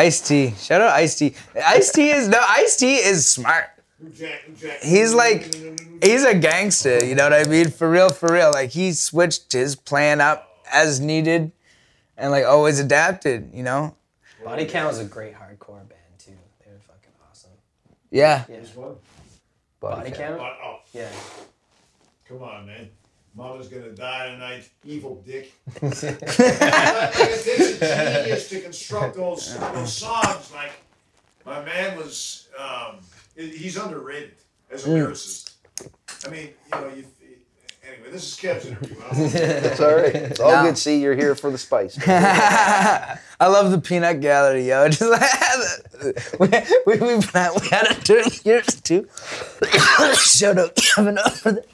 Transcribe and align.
Ice 0.00 0.20
T. 0.22 0.54
Shout 0.56 0.80
out 0.80 0.94
Ice 0.94 1.14
T. 1.14 1.34
Ice 1.62 1.92
T 1.92 2.08
is 2.10 2.26
no 2.28 2.38
Ice 2.40 2.76
T 2.76 2.94
is 2.94 3.26
smart. 3.28 3.66
He's 4.82 5.12
like 5.12 5.54
he's 6.02 6.24
a 6.24 6.34
gangster, 6.34 7.04
you 7.04 7.14
know 7.14 7.24
what 7.24 7.34
I 7.34 7.44
mean? 7.44 7.68
For 7.70 7.90
real, 7.90 8.08
for 8.08 8.32
real. 8.32 8.50
Like 8.50 8.70
he 8.70 8.94
switched 8.94 9.52
his 9.52 9.76
plan 9.76 10.22
up 10.22 10.48
as 10.72 11.00
needed 11.00 11.52
and 12.16 12.30
like 12.30 12.46
always 12.46 12.78
adapted, 12.80 13.50
you 13.52 13.62
know? 13.62 13.94
Body 14.42 14.64
Count 14.64 14.88
was 14.88 15.00
a 15.00 15.04
great 15.04 15.34
hardcore 15.34 15.86
band 15.86 16.00
too. 16.18 16.32
They 16.64 16.72
were 16.72 16.78
fucking 16.78 17.12
awesome. 17.28 17.50
Yeah. 18.10 18.44
Yeah. 18.48 18.60
This 18.60 18.74
one? 18.74 18.94
Body 19.80 20.12
Count? 20.12 20.36
Oh, 20.36 20.38
but, 20.38 20.56
oh, 20.64 20.78
Yeah. 20.94 21.10
come 22.26 22.42
on, 22.42 22.66
man. 22.66 22.88
Mama's 23.34 23.68
gonna 23.68 23.90
die 23.90 24.32
tonight. 24.32 24.68
Evil 24.84 25.22
dick. 25.26 25.52
it 25.66 25.80
takes 25.80 26.02
a 26.02 26.12
genius 28.22 28.48
to 28.48 28.60
construct 28.60 29.16
those, 29.16 29.58
those 29.58 29.92
songs. 29.92 30.52
Like, 30.52 30.72
my 31.46 31.64
man 31.64 31.96
was, 31.96 32.48
um, 32.58 32.98
he's 33.36 33.76
underrated 33.76 34.34
as 34.70 34.86
a 34.86 34.90
lyricist. 34.90 35.52
I 36.26 36.30
mean, 36.30 36.50
you 36.72 36.80
know, 36.80 36.88
you. 36.94 37.04
Anyway, 37.90 38.10
this 38.12 38.22
is 38.24 38.36
Kev's 38.36 38.66
interview. 38.66 38.96
I. 39.02 39.14
It's 39.70 39.80
all 39.80 39.94
right. 39.94 40.14
It's 40.14 40.38
all 40.40 40.52
No. 40.52 40.62
good. 40.62 40.78
See, 40.78 41.00
you're 41.00 41.16
here 41.16 41.34
for 41.34 41.50
the 41.50 41.58
spice. 41.58 41.98
I 42.06 43.18
love 43.40 43.70
the 43.72 43.80
peanut 43.80 44.20
gallery, 44.20 44.68
yo. 44.68 44.88
Just 44.90 45.10
we, 46.38 46.48
we, 46.86 46.96
we, 46.98 47.16
we 47.16 47.22
had 47.32 47.86
it 47.90 48.04
during 48.04 48.30
years 48.44 48.80
too. 48.82 49.08
Shout 50.14 50.58
out 50.58 50.76
Kevin 50.76 51.18
up 51.18 51.32
for 51.32 51.52
the 51.52 51.64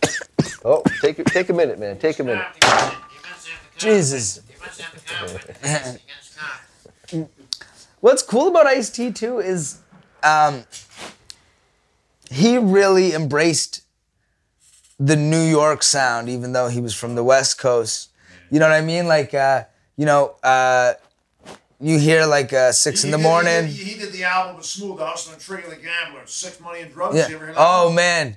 Oh, 0.65 0.83
take. 1.03 1.23
Take 1.27 1.51
a 1.51 1.53
minute, 1.53 1.79
man. 1.79 1.99
Take 1.99 2.19
a 2.19 2.25
minute. 2.25 2.47
Jesus. 3.77 4.41
What's 8.01 8.23
cool 8.23 8.49
about 8.49 8.67
Ice 8.67 8.89
T 8.91 9.13
too 9.13 9.39
is 9.39 9.81
um, 10.23 10.65
he 12.31 12.57
really 12.59 13.13
embraced 13.13 13.83
the 14.99 15.17
New 15.17 15.43
York 15.43 15.83
sound, 15.83 16.29
even 16.29 16.53
though 16.53 16.69
he 16.69 16.81
was 16.81 16.95
from 16.95 17.15
the 17.15 17.25
West 17.25 17.59
Coast. 17.59 18.11
You 18.51 18.59
know 18.61 18.67
what 18.69 18.75
I 18.77 18.81
mean? 18.81 19.07
Like, 19.07 19.35
uh, 19.35 19.65
you 19.97 20.07
know, 20.07 20.37
uh, 20.43 20.95
you 21.81 21.99
hear 21.99 22.25
like 22.25 22.53
uh, 22.53 22.73
six 22.73 23.05
in 23.05 23.09
He 23.09 23.13
the 23.13 23.19
did- 23.19 23.23
morning. 23.23 23.67
He 23.67 23.77
did, 23.79 23.87
he 23.87 23.99
did 24.01 24.13
the 24.13 24.25
album 24.25 24.57
with 24.57 24.65
Smooth 24.67 24.99
the 24.99 25.07
Hustler 25.07 25.35
and 25.35 25.43
Trigger 25.43 25.69
the 25.69 25.77
Gambler. 25.77 26.23
Six 26.27 26.59
Money 26.61 26.81
and 26.81 26.93
Drugs. 26.93 27.17
Yeah. 27.17 27.29
You 27.29 27.37
ever 27.37 27.45
hear 27.47 27.55
that 27.55 27.61
Oh 27.63 27.91
man, 27.93 28.37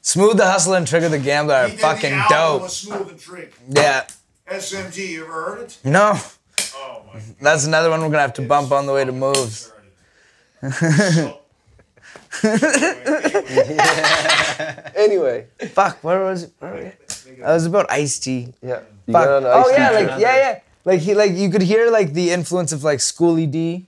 Smooth 0.00 0.36
the 0.38 0.46
Hustler 0.46 0.76
and 0.78 0.86
Trigger 0.86 1.08
the 1.10 1.18
Gambler 1.18 1.54
are 1.54 1.68
fucking 1.68 2.10
the 2.10 2.16
album 2.16 2.28
dope. 2.30 2.62
with 2.62 2.70
Smooth 2.72 3.08
and 3.10 3.20
Trig. 3.20 3.52
Yeah. 3.68 4.06
SMG. 4.50 5.08
You 5.08 5.24
ever 5.24 5.32
heard 5.32 5.60
it? 5.64 5.78
No, 5.84 6.18
Oh 6.74 7.02
my. 7.12 7.20
that's 7.42 7.66
another 7.66 7.90
one 7.90 8.00
we're 8.00 8.06
gonna 8.06 8.20
have 8.22 8.32
to 8.34 8.42
bump 8.42 8.72
on 8.72 8.86
the 8.86 8.92
way 8.94 9.04
to 9.04 9.12
moves. 9.12 9.70
So- 10.80 11.40
Anyway, 14.96 15.46
Fuck, 15.72 15.98
where 16.02 16.20
was 16.20 16.44
it? 16.44 16.52
Where 16.58 16.74
was 16.74 17.26
it? 17.26 17.38
That 17.40 17.52
was 17.54 17.66
about 17.66 17.90
Ice 17.90 18.18
T. 18.18 18.52
yeah. 18.62 18.80
Fuck. 19.06 19.24
got 19.24 19.28
on 19.28 19.42
the 19.44 19.52
Oh 19.52 19.68
yeah, 19.70 19.90
train. 19.90 20.06
like 20.08 20.20
yeah, 20.20 20.36
yeah. 20.36 20.60
Like 20.84 21.00
he 21.00 21.14
like 21.14 21.32
you 21.32 21.50
could 21.50 21.62
hear 21.62 21.90
like 21.90 22.12
the 22.14 22.30
influence 22.30 22.72
of 22.72 22.82
like 22.84 23.00
Schoolly 23.00 23.46
D 23.46 23.86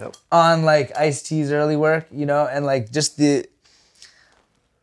Yep. 0.00 0.16
on 0.30 0.64
like 0.64 0.96
Ice 0.96 1.22
T's 1.22 1.50
early 1.52 1.76
work, 1.76 2.06
you 2.12 2.26
know, 2.26 2.46
and 2.46 2.64
like 2.66 2.90
just 2.92 3.16
the 3.16 3.46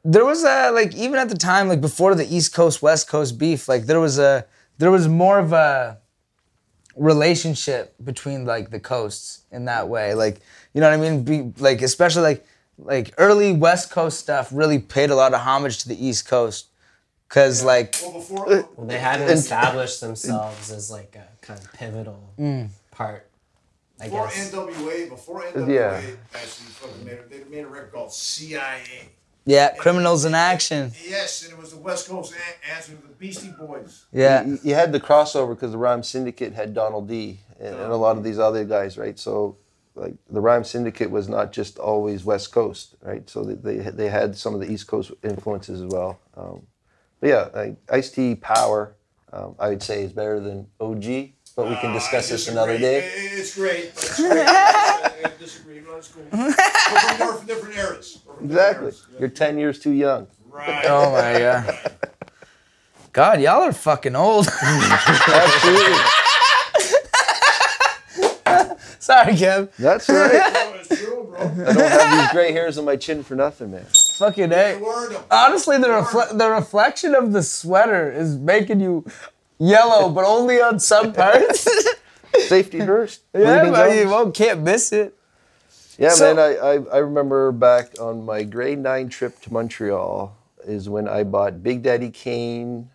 there 0.03 0.25
was 0.25 0.43
a 0.43 0.71
like 0.71 0.93
even 0.95 1.19
at 1.19 1.29
the 1.29 1.37
time 1.37 1.67
like 1.67 1.81
before 1.81 2.15
the 2.15 2.25
East 2.33 2.53
Coast 2.53 2.81
West 2.81 3.07
Coast 3.07 3.37
beef, 3.37 3.67
like 3.67 3.85
there 3.85 3.99
was 3.99 4.17
a 4.19 4.45
there 4.77 4.91
was 4.91 5.07
more 5.07 5.39
of 5.39 5.53
a 5.53 5.97
relationship 6.95 7.93
between 8.03 8.45
like 8.45 8.69
the 8.71 8.79
coasts 8.79 9.41
in 9.51 9.65
that 9.65 9.87
way. 9.89 10.13
Like 10.13 10.39
you 10.73 10.81
know 10.81 10.89
what 10.89 10.99
I 10.99 11.09
mean? 11.09 11.23
Be, 11.23 11.53
like 11.61 11.81
especially 11.81 12.23
like 12.23 12.45
like 12.77 13.13
early 13.17 13.51
West 13.53 13.91
Coast 13.91 14.19
stuff 14.19 14.49
really 14.51 14.79
paid 14.79 15.09
a 15.09 15.15
lot 15.15 15.33
of 15.33 15.41
homage 15.41 15.79
to 15.83 15.87
the 15.87 16.05
East 16.05 16.27
Coast. 16.27 16.67
Cause 17.27 17.63
like 17.63 17.95
Well, 18.01 18.13
before 18.13 18.45
Well, 18.47 18.87
they 18.87 18.99
hadn't 18.99 19.29
established 19.29 19.99
themselves 19.99 20.71
as 20.71 20.91
like 20.91 21.15
a 21.15 21.27
kind 21.45 21.59
of 21.59 21.73
pivotal 21.73 22.33
mm. 22.39 22.69
part, 22.91 23.27
I 23.99 24.05
before 24.05 24.27
guess. 24.27 24.51
NWA, 24.51 25.09
before 25.09 25.41
NWA 25.41 25.67
Yeah. 25.73 26.01
actually 26.33 26.67
fucking 26.69 27.03
made 27.03 27.19
they 27.29 27.43
made 27.49 27.63
a 27.63 27.67
record 27.67 27.93
called 27.93 28.13
CIA. 28.13 29.09
yeah, 29.45 29.73
criminals 29.75 30.23
in 30.23 30.35
action. 30.35 30.91
Yes, 31.03 31.43
and 31.43 31.53
it 31.53 31.59
was 31.59 31.71
the 31.71 31.77
West 31.79 32.07
Coast 32.07 32.33
an- 32.33 32.75
answer 32.75 32.91
to 32.93 33.01
the 33.01 33.13
Beastie 33.15 33.53
Boys. 33.59 34.05
Yeah. 34.13 34.43
You, 34.45 34.59
you 34.63 34.75
had 34.75 34.91
the 34.91 34.99
crossover 34.99 35.55
because 35.55 35.71
the 35.71 35.77
Rhyme 35.79 36.03
Syndicate 36.03 36.53
had 36.53 36.73
Donald 36.75 37.07
D 37.09 37.39
and, 37.59 37.75
and 37.75 37.91
a 37.91 37.95
lot 37.95 38.17
of 38.17 38.23
these 38.23 38.37
other 38.39 38.63
guys, 38.65 38.97
right? 38.99 39.17
So, 39.17 39.57
like 39.95 40.13
the 40.29 40.41
Rhyme 40.41 40.63
Syndicate 40.63 41.09
was 41.09 41.27
not 41.29 41.51
just 41.51 41.79
always 41.79 42.23
West 42.25 42.51
Coast, 42.51 42.95
right? 43.01 43.27
So 43.29 43.43
they 43.43 43.55
they, 43.55 43.89
they 43.89 44.09
had 44.09 44.35
some 44.37 44.53
of 44.53 44.59
the 44.59 44.69
East 44.71 44.87
Coast 44.87 45.11
influences 45.23 45.81
as 45.81 45.87
well. 45.87 46.19
Um, 46.35 46.63
but 47.21 47.29
yeah, 47.29 47.49
like 47.53 47.77
Ice 47.89 48.11
T 48.11 48.35
Power, 48.35 48.95
um, 49.33 49.55
I 49.57 49.69
would 49.69 49.81
say 49.81 50.03
is 50.03 50.11
better 50.13 50.39
than 50.39 50.67
OG. 50.79 51.29
But 51.55 51.69
we 51.69 51.75
can 51.77 51.91
Uh, 51.91 51.93
discuss 51.93 52.27
I 52.29 52.33
this 52.33 52.47
another 52.49 52.77
day. 52.77 53.09
It's 53.15 53.55
great. 53.55 53.95
but 53.95 54.03
It's 54.03 54.19
great. 54.19 54.45
I 54.45 55.31
disagree, 55.39 55.79
but 55.79 55.95
it's 55.95 56.09
cool. 56.09 56.23
We're 56.33 56.51
from, 56.51 57.47
different 57.47 57.77
eras. 57.77 58.19
We're 58.25 58.33
different 58.33 58.51
Exactly. 58.51 58.85
eras. 58.87 59.07
You're 59.19 59.29
10 59.29 59.57
years 59.57 59.79
too 59.79 59.91
young. 59.91 60.27
Right. 60.49 60.83
Oh 60.85 61.11
my 61.13 61.39
god. 61.39 61.91
God, 63.13 63.39
y'all 63.39 63.63
are 63.63 63.71
fucking 63.71 64.17
old. 64.17 64.47
Absolutely. 64.61 65.95
Sorry, 69.05 69.33
Kev. 69.33 69.69
That's 69.77 70.09
right. 70.09 70.31
No, 70.55 70.73
it's 70.79 70.87
true, 70.99 71.27
bro. 71.29 71.39
I 71.39 71.73
don't 71.73 71.77
have 71.91 72.19
these 72.21 72.31
gray 72.31 72.51
hairs 72.51 72.77
on 72.79 72.85
my 72.85 72.95
chin 72.95 73.21
for 73.23 73.35
nothing, 73.35 73.71
man. 73.71 73.85
Fucking 74.17 74.51
A. 74.51 74.81
Honestly, 75.29 75.77
the, 75.77 75.87
refle- 75.89 76.35
the 76.35 76.49
reflection 76.49 77.13
of 77.13 77.31
the 77.31 77.43
sweater 77.43 78.11
is 78.11 78.35
making 78.37 78.79
you 78.79 79.05
yellow, 79.59 80.09
but 80.09 80.25
only 80.25 80.59
on 80.59 80.79
some 80.79 81.13
parts. 81.13 81.67
Safety 82.47 82.79
first. 82.79 83.21
yeah, 83.35 83.59
Bleeding 83.59 83.71
but 83.73 83.95
you 83.95 84.09
won't, 84.09 84.33
can't 84.35 84.61
miss 84.63 84.91
it. 84.91 85.15
Yeah, 85.99 86.09
So- 86.09 86.33
man. 86.33 86.39
I, 86.39 86.55
I 86.57 86.73
I 86.95 86.97
remember 86.97 87.51
back 87.51 87.99
on 88.01 88.25
my 88.25 88.41
grade 88.43 88.79
nine 88.79 89.09
trip 89.09 89.39
to 89.41 89.53
Montreal 89.53 90.35
is 90.65 90.89
when 90.89 91.07
I 91.07 91.23
bought 91.23 91.61
Big 91.61 91.83
Daddy 91.83 92.09
Kane, 92.09 92.89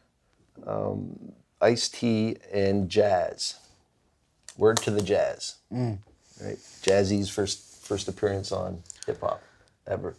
um, 0.67 1.33
Ice 1.61 1.89
T, 1.89 2.37
and 2.53 2.89
Jaz. 2.91 3.55
Word 4.57 4.79
to 4.79 4.91
the 4.91 5.01
Jaz. 5.01 5.55
Mm. 5.73 5.99
Right, 6.43 6.59
Jazzy's 6.83 7.29
first 7.31 7.61
first 7.85 8.09
appearance 8.09 8.53
on 8.53 8.83
hip 9.07 9.21
hop 9.21 9.43
ever. 9.87 10.15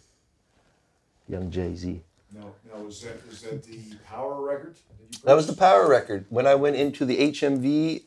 Young 1.28 1.50
Jay 1.50 1.74
Z. 1.74 2.00
No, 2.34 2.54
no, 2.72 2.86
is 2.86 3.00
that 3.02 3.20
is 3.30 3.42
that 3.42 3.62
the 3.64 3.78
Power 4.06 4.40
record? 4.44 4.74
That, 5.10 5.22
That 5.24 5.34
was 5.34 5.46
the? 5.46 5.54
Power 5.54 5.88
record. 5.88 6.26
When 6.30 6.46
I 6.46 6.54
went 6.54 6.76
into 6.76 7.04
the 7.04 7.16
HMV 7.32 8.02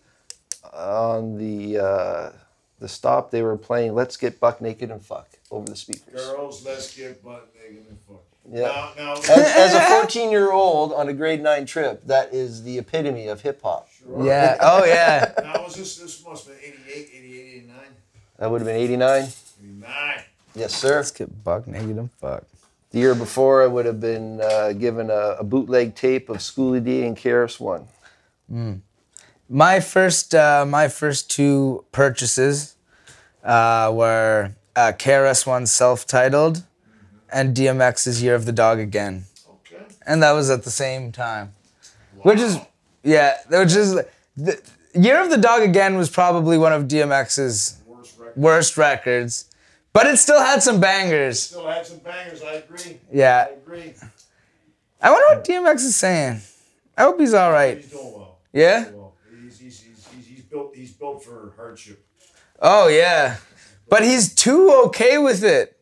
on 0.73 1.37
the 1.37 1.77
uh, 1.79 2.31
the 2.79 2.87
stop, 2.87 3.31
they 3.31 3.41
were 3.41 3.57
playing 3.57 3.93
"Let's 3.93 4.17
Get 4.17 4.39
Buck 4.39 4.61
Naked 4.61 4.91
and 4.91 5.03
Fuck" 5.03 5.29
over 5.51 5.65
the 5.67 5.75
speakers. 5.75 6.13
Girls, 6.25 6.65
let's 6.65 6.95
get 6.95 7.23
butt 7.23 7.49
naked 7.55 7.85
and 7.89 7.97
fuck. 8.07 8.23
Yeah. 8.51 8.61
Now, 8.63 8.91
now, 8.97 9.13
As, 9.13 9.29
as 9.29 9.73
a 9.73 9.81
14 9.81 10.29
year 10.31 10.51
old 10.51 10.93
on 10.93 11.09
a 11.09 11.13
grade 11.13 11.41
nine 11.41 11.65
trip, 11.65 12.03
that 12.05 12.33
is 12.33 12.63
the 12.63 12.77
epitome 12.77 13.27
of 13.27 13.41
hip 13.41 13.61
hop. 13.63 13.89
Yeah. 14.21 14.57
Oh 14.61 14.85
yeah. 14.85 15.33
now 15.43 15.63
was 15.63 15.75
this 15.75 15.97
this 15.97 16.23
must 16.23 16.47
have 16.47 16.55
been 16.55 16.73
88, 16.87 17.09
88, 17.13 17.55
89, 17.57 17.75
That 18.37 18.51
would 18.51 18.61
have 18.61 18.67
been 18.67 18.75
89. 18.75 19.23
89. 19.63 20.19
Yes, 20.55 20.75
sir. 20.75 20.97
Let's 20.97 21.11
get 21.11 21.43
buck 21.43 21.67
naked 21.67 21.97
and 21.97 22.11
fuck. 22.11 22.43
The 22.91 22.99
year 22.99 23.15
before, 23.15 23.61
I 23.63 23.67
would 23.67 23.85
have 23.85 23.99
been 23.99 24.39
uh, 24.41 24.71
given 24.73 25.09
a, 25.09 25.37
a 25.39 25.43
bootleg 25.43 25.95
tape 25.95 26.29
of 26.29 26.41
Schoolly 26.41 26.79
D 26.79 27.03
and 27.03 27.17
KRS 27.17 27.59
One. 27.59 27.87
My 29.49 29.79
first, 29.79 30.33
uh, 30.33 30.65
my 30.65 30.87
first 30.87 31.29
two 31.29 31.83
purchases 31.91 32.75
uh, 33.43 33.91
were 33.93 34.51
uh, 34.75 34.93
KRS 34.97 35.45
One 35.45 35.65
self-titled 35.65 36.63
and 37.35 37.55
DMX's 37.55 38.23
Year 38.23 38.33
of 38.33 38.45
the 38.45 38.53
Dog 38.53 38.79
Again. 38.79 39.25
Okay. 39.47 39.83
and 40.07 40.23
that 40.23 40.31
was 40.31 40.49
at 40.49 40.63
the 40.63 40.71
same 40.71 41.11
time. 41.11 41.51
Which 42.21 42.39
is, 42.39 42.57
yeah, 43.03 43.37
which 43.49 43.75
is 43.75 43.99
the 44.37 44.59
Year 44.93 45.21
of 45.21 45.29
the 45.29 45.37
Dog 45.37 45.61
again 45.61 45.97
was 45.97 46.09
probably 46.09 46.57
one 46.57 46.71
of 46.71 46.83
DMX's 46.83 47.81
Worst 47.85 48.17
record. 48.17 48.37
worst 48.37 48.77
records, 48.77 49.49
but 49.91 50.07
it 50.07 50.17
still 50.17 50.39
had 50.39 50.63
some 50.63 50.79
bangers. 50.79 51.41
Still 51.41 51.67
had 51.67 51.85
some 51.85 51.99
bangers. 51.99 52.41
I 52.41 52.53
agree. 52.53 52.99
Yeah, 53.11 53.47
I 53.49 53.53
agree. 53.53 53.93
I 55.01 55.11
wonder 55.11 55.35
what 55.35 55.45
DMX 55.45 55.75
is 55.83 55.95
saying. 55.97 56.39
I 56.97 57.03
hope 57.03 57.19
he's 57.19 57.33
all 57.33 57.51
right. 57.51 57.77
He's 57.77 57.91
doing 57.91 58.13
well. 58.13 58.39
Yeah. 58.53 58.85
He's, 59.43 59.59
he's, 59.59 59.81
he's, 59.81 60.07
he's, 60.07 60.25
he's 60.27 60.43
built 60.43 60.73
he's 60.73 60.93
built 60.93 61.23
for 61.23 61.53
hardship. 61.57 62.05
Oh 62.61 62.87
yeah, 62.87 63.37
but 63.89 64.03
he's 64.03 64.33
too 64.33 64.71
okay 64.85 65.17
with 65.17 65.43
it. 65.43 65.74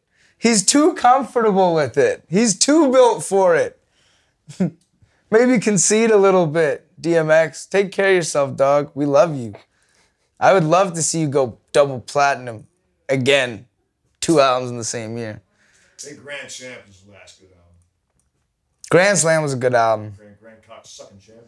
He's 0.44 0.66
too 0.66 0.94
comfortable 0.96 1.74
with 1.74 1.98
it. 1.98 2.26
He's 2.30 2.60
too 2.60 2.92
built 2.92 3.24
for 3.24 3.56
it. 3.56 3.80
Maybe 5.32 5.58
concede 5.58 6.12
a 6.12 6.18
little 6.18 6.48
bit, 6.48 6.86
DMX. 7.02 7.70
Take 7.70 7.94
care 7.94 8.10
of 8.10 8.16
yourself, 8.16 8.58
dog. 8.58 8.92
We 8.94 9.06
love 9.06 9.38
you. 9.38 9.54
I 10.42 10.52
would 10.52 10.66
love 10.66 10.96
to 10.96 11.02
see 11.02 11.22
you 11.22 11.30
go 11.30 11.60
double 11.72 12.02
platinum 12.02 12.68
again, 13.08 13.68
two 14.20 14.42
albums 14.42 14.70
in 14.70 14.78
the 14.78 14.84
same 14.84 15.18
year. 15.18 15.42
I 15.98 16.02
think 16.02 16.22
Grand 16.22 16.50
Champ 16.50 16.82
is 16.90 17.04
the 17.04 17.14
last 17.14 17.40
good 17.40 17.52
album. 17.52 17.76
Grand 18.92 19.18
Slam 19.18 19.44
was 19.44 19.54
a 19.54 19.58
good 19.58 19.74
album. 19.74 20.12
Grand, 20.18 20.36
Grand 20.42 20.62
Cock 20.68 20.86
sucking 20.86 21.20
champ. 21.20 21.40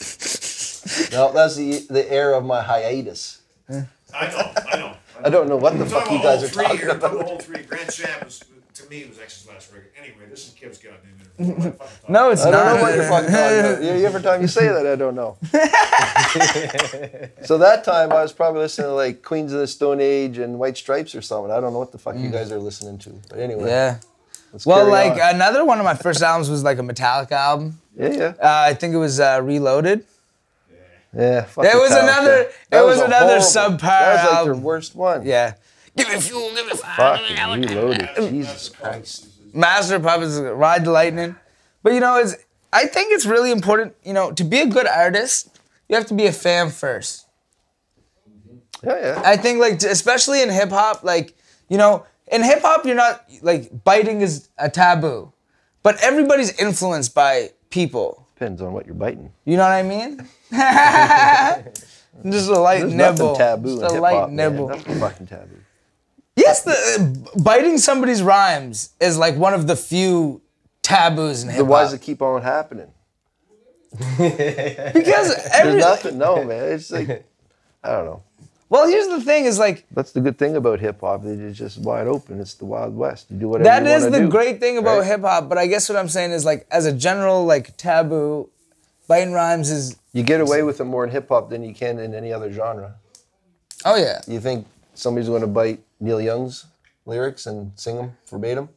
No, 1.12 1.32
that's 1.32 1.56
the 1.56 1.86
the 1.90 2.10
era 2.12 2.36
of 2.36 2.44
my 2.44 2.62
hiatus. 2.62 3.40
I 4.14 4.26
know, 4.28 4.52
I 4.72 4.76
know. 4.78 4.96
I 5.24 5.30
don't 5.30 5.48
know 5.48 5.56
what 5.56 5.76
the 5.76 5.84
I'm 5.84 5.90
fuck 5.90 6.10
you 6.10 6.18
guys 6.22 6.38
all 6.38 6.44
are 6.44 6.48
three 6.48 6.64
talking 6.64 6.78
here. 6.78 6.88
About. 6.90 7.14
about 7.14 7.26
all 7.26 7.38
three. 7.38 7.62
Grand 7.62 7.92
Champ 7.92 8.24
was, 8.24 8.40
to 8.74 8.88
me, 8.88 9.04
was 9.06 9.18
X's 9.18 9.48
last 9.48 9.72
record. 9.72 9.90
Anyway, 10.00 10.26
this 10.30 10.46
is 10.48 10.54
Kev's 10.54 10.78
goddamn 10.78 11.00
interview. 11.18 11.54
What 11.54 11.66
am 11.66 11.66
I 11.66 11.70
fucking 11.70 11.78
talking 11.98 12.12
No, 12.12 12.30
it's 12.30 12.44
I 12.44 12.50
don't 12.50 12.66
know 12.76 12.82
what 12.82 12.94
you're 12.94 13.04
fucking 13.04 13.30
talking 13.30 13.58
about. 13.58 13.82
You- 13.98 14.06
Every 14.06 14.22
time 14.22 14.40
you 14.42 14.48
say 14.48 14.68
that, 14.68 14.86
I 14.86 14.94
don't 14.96 15.14
know. 15.16 15.36
so 17.44 17.58
that 17.58 17.82
time, 17.84 18.12
I 18.12 18.22
was 18.22 18.32
probably 18.32 18.60
listening 18.62 18.86
to 18.88 18.94
like 18.94 19.22
Queens 19.22 19.52
of 19.52 19.58
the 19.60 19.66
Stone 19.66 20.00
Age 20.00 20.38
and 20.38 20.58
White 20.58 20.76
Stripes 20.76 21.14
or 21.14 21.22
something. 21.22 21.50
I 21.50 21.60
don't 21.60 21.72
know 21.72 21.78
what 21.78 21.92
the 21.92 21.98
fuck 21.98 22.16
you 22.16 22.30
guys 22.30 22.50
are 22.52 22.58
listening 22.58 22.98
to. 22.98 23.10
But 23.28 23.38
anyway, 23.40 23.64
Mm. 23.64 23.66
Yeah. 23.68 23.98
let's 24.52 24.66
Well, 24.66 24.88
like 24.88 25.12
on. 25.20 25.34
another 25.36 25.64
one 25.64 25.78
of 25.78 25.84
my 25.84 25.94
first 25.94 26.22
albums 26.22 26.48
was 26.50 26.62
like 26.64 26.78
a 26.78 26.82
Metallica 26.82 27.32
album. 27.32 27.80
yeah, 27.96 28.08
yeah, 28.08 28.32
Uh, 28.40 28.66
I 28.70 28.74
think 28.74 28.94
it 28.94 28.98
was 28.98 29.20
uh, 29.20 29.40
Reloaded. 29.42 30.04
Yeah. 31.14 31.42
fuck 31.44 31.64
It 31.64 31.74
was 31.76 31.90
Metallica. 31.92 32.02
another- 32.02 32.50
That 32.70 32.82
it 32.82 32.86
was 32.86 32.98
a 33.00 33.04
another 33.04 33.40
horrible- 33.40 33.46
subpar 33.46 33.80
That 33.80 34.12
was 34.14 34.24
like 34.24 34.34
album. 34.38 34.52
their 34.54 34.62
worst 34.62 34.94
one. 34.94 35.26
Yeah. 35.26 35.54
Give 35.96 36.08
me 36.08 36.20
fuel, 36.20 36.54
give 36.54 36.66
me 36.66 36.72
fire. 36.74 37.18
Fucking 37.18 37.36
reloaded. 37.68 38.08
Um, 38.18 38.28
Jesus 38.30 38.68
Christ. 38.68 39.26
Master 39.52 39.96
of 39.96 40.02
Puppets, 40.02 40.36
Ride 40.38 40.84
the 40.84 40.90
Lightning. 40.92 41.34
But 41.82 41.94
you 41.94 42.00
know, 42.00 42.16
it's 42.18 42.36
I 42.72 42.86
think 42.86 43.12
it's 43.12 43.24
really 43.26 43.50
important, 43.50 43.94
you 44.04 44.12
know, 44.12 44.30
to 44.32 44.44
be 44.44 44.60
a 44.60 44.66
good 44.66 44.86
artist, 44.86 45.48
you 45.88 45.96
have 45.96 46.06
to 46.06 46.14
be 46.14 46.26
a 46.26 46.32
fan 46.32 46.70
first. 46.70 47.26
Yeah, 48.84 48.98
yeah. 49.00 49.22
I 49.24 49.36
think 49.36 49.58
like 49.60 49.82
especially 49.82 50.42
in 50.42 50.50
hip 50.50 50.70
hop, 50.70 51.02
like, 51.02 51.34
you 51.68 51.78
know, 51.78 52.04
in 52.30 52.42
hip 52.44 52.60
hop 52.62 52.84
you're 52.86 52.94
not 52.94 53.24
like 53.42 53.82
biting 53.84 54.20
is 54.20 54.48
a 54.58 54.68
taboo. 54.70 55.32
But 55.82 55.96
everybody's 56.02 56.52
influenced 56.60 57.14
by 57.14 57.50
people. 57.70 58.26
Depends 58.34 58.60
on 58.62 58.72
what 58.72 58.86
you're 58.86 58.94
biting. 58.94 59.32
You 59.44 59.56
know 59.56 59.62
what 59.64 59.72
I 59.72 59.82
mean? 59.82 60.28
Just 62.24 62.48
a 62.48 62.58
light 62.58 62.80
There's 62.80 62.94
nibble. 62.94 63.12
nothing 63.32 63.36
taboo 63.36 63.68
Just 63.68 63.82
in 63.82 63.84
a 63.88 63.92
hip 63.92 64.02
light 64.02 64.30
nibble. 64.30 64.68
Nothing 64.68 64.98
fucking 65.00 65.26
taboo. 65.26 65.56
Yes, 66.36 66.62
the 66.62 66.72
uh, 67.36 67.40
biting 67.40 67.78
somebody's 67.78 68.22
rhymes 68.22 68.90
is 69.00 69.18
like 69.18 69.36
one 69.36 69.54
of 69.54 69.66
the 69.66 69.76
few 69.76 70.40
taboos 70.82 71.42
in 71.42 71.48
hip 71.50 71.58
hop. 71.58 71.68
why 71.68 71.82
does 71.82 71.92
it 71.92 72.00
keep 72.00 72.22
on 72.22 72.42
happening? 72.42 72.88
Because 73.90 75.34
every 75.52 75.72
There's 75.72 75.84
nothing. 75.84 76.18
No, 76.18 76.44
man. 76.44 76.72
It's 76.72 76.90
like 76.90 77.24
I 77.82 77.92
don't 77.92 78.04
know. 78.04 78.22
well, 78.68 78.86
here's 78.86 79.08
the 79.08 79.20
thing: 79.20 79.44
is 79.46 79.58
like 79.58 79.84
That's 79.90 80.12
the 80.12 80.20
good 80.20 80.38
thing 80.38 80.56
about 80.56 80.80
hip 80.80 81.00
hop. 81.00 81.24
It's 81.24 81.58
just 81.58 81.78
wide 81.78 82.06
open. 82.06 82.40
It's 82.40 82.54
the 82.54 82.66
Wild 82.66 82.94
West. 82.96 83.30
You 83.30 83.38
do 83.38 83.48
whatever 83.48 83.64
that 83.64 83.86
is 83.86 84.04
the 84.10 84.20
do, 84.20 84.28
great 84.28 84.60
thing 84.60 84.78
about 84.78 84.98
right? 84.98 85.06
hip 85.06 85.20
hop. 85.22 85.48
But 85.48 85.58
I 85.58 85.66
guess 85.66 85.88
what 85.88 85.96
I'm 85.96 86.08
saying 86.08 86.32
is 86.32 86.44
like 86.44 86.66
as 86.70 86.86
a 86.86 86.92
general 86.92 87.44
like 87.44 87.76
taboo, 87.76 88.48
biting 89.08 89.32
rhymes 89.32 89.70
is 89.70 89.96
You 90.18 90.24
get 90.24 90.40
away 90.40 90.64
with 90.64 90.80
it 90.80 90.84
more 90.84 91.04
in 91.04 91.10
hip 91.10 91.28
hop 91.28 91.48
than 91.48 91.62
you 91.62 91.72
can 91.72 92.00
in 92.00 92.12
any 92.12 92.32
other 92.32 92.50
genre. 92.50 92.96
oh 93.84 93.94
yeah. 93.94 94.20
You 94.26 94.40
think 94.40 94.66
somebody's 94.94 95.28
going 95.28 95.42
to 95.42 95.46
bite 95.46 95.80
Neil 96.00 96.20
Young's 96.20 96.66
lyrics 97.06 97.46
and 97.46 97.70
sing 97.76 97.94
them 97.96 98.16
verbatim? 98.28 98.68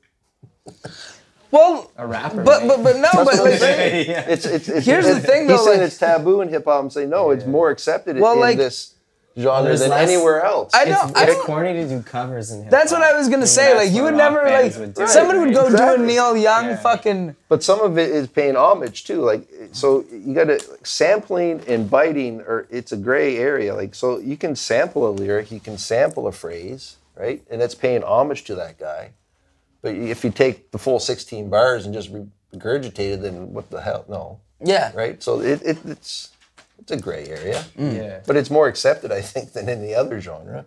Well, 1.50 1.92
A 1.98 2.06
rapper. 2.06 2.44
but 2.44 2.68
but 2.68 2.84
but 2.84 2.96
no, 2.98 3.10
but 3.26 3.26
like, 3.40 3.60
saying. 3.60 4.10
yeah. 4.12 4.22
It's 4.30 4.46
it's, 4.46 4.70
it's 4.70 4.86
Here's 4.86 5.06
the 5.08 5.20
thing, 5.20 5.48
though, 5.48 5.58
He's 5.58 5.66
saying 5.66 5.82
it's 5.82 5.98
taboo 5.98 6.42
in 6.42 6.48
hip 6.50 6.66
hop. 6.66 6.84
I'm 6.84 6.90
saying 6.92 7.10
no, 7.10 7.32
it's 7.32 7.46
more 7.48 7.72
accepted 7.72 8.18
Well, 8.20 8.34
in 8.34 8.40
like- 8.40 8.58
this 8.58 8.94
genre 9.38 9.76
than 9.78 9.90
less- 9.90 10.10
anywhere 10.10 10.44
else. 10.44 10.74
I 10.74 10.84
It's, 10.84 10.92
don't. 11.02 11.16
I 11.18 11.24
it's 11.24 11.42
corny 11.44 11.74
to 11.74 11.88
do 11.88 12.02
covers 12.02 12.52
in 12.52 12.64
hip 12.64 12.72
that's 12.72 12.92
what 12.92 13.02
I 13.02 13.18
was 13.18 13.30
gonna 13.30 13.48
say. 13.48 13.76
Like 13.76 13.92
you 13.92 14.04
would 14.04 14.16
never 14.16 14.44
like 14.44 14.74
somebody 15.08 15.40
would 15.40 15.54
go 15.54 15.70
do 15.70 15.94
a 16.04 16.06
Neil 16.06 16.36
Young 16.36 16.66
Yeah. 16.66 16.76
fucking. 16.78 17.36
but 17.48 17.64
some 17.64 17.80
of 17.82 17.98
it 17.98 18.10
is 18.10 18.28
paying 18.28 18.56
homage 18.56 19.04
too. 19.06 19.22
Like 19.22 19.48
so, 19.72 20.04
you 20.12 20.34
got 20.34 20.46
to 20.46 20.60
sampling 20.84 21.62
and 21.68 21.90
biting, 21.90 22.42
or 22.42 22.68
it's 22.70 22.92
a 22.92 22.98
gray 22.98 23.38
area. 23.38 23.74
Like 23.74 23.96
so, 23.96 24.18
you 24.20 24.36
can 24.38 24.56
sample 24.56 25.08
a 25.08 25.12
lyric, 25.12 25.52
you 25.52 25.60
can 25.62 25.78
sample 25.78 26.28
a 26.28 26.32
phrase, 26.32 26.98
right, 27.16 27.42
and 27.50 27.62
that's 27.62 27.76
paying 27.76 28.04
homage 28.04 28.44
to 28.46 28.56
that 28.56 28.78
guy. 28.78 29.12
But 29.82 29.96
if 29.96 30.24
you 30.24 30.30
take 30.32 30.72
the 30.72 30.78
full 30.78 31.00
16 31.00 31.50
bars 31.50 31.86
and 31.86 31.94
just 31.94 32.12
regurgitate 32.54 33.14
it, 33.14 33.22
then 33.22 33.54
what 33.54 33.70
the 33.72 33.82
hell? 33.82 34.06
No, 34.10 34.40
Yeah. 34.64 34.92
right? 34.94 35.24
So 35.24 35.40
it, 35.42 35.62
it 35.64 35.78
it's 35.86 36.30
it's 36.82 36.92
a 36.92 36.98
gray 36.98 37.28
area, 37.28 37.64
mm. 37.78 37.96
Yeah. 37.96 38.20
but 38.26 38.36
it's 38.36 38.50
more 38.50 38.68
accepted, 38.68 39.12
I 39.12 39.22
think, 39.22 39.54
than 39.54 39.70
any 39.70 39.94
other 39.94 40.20
genre. 40.20 40.66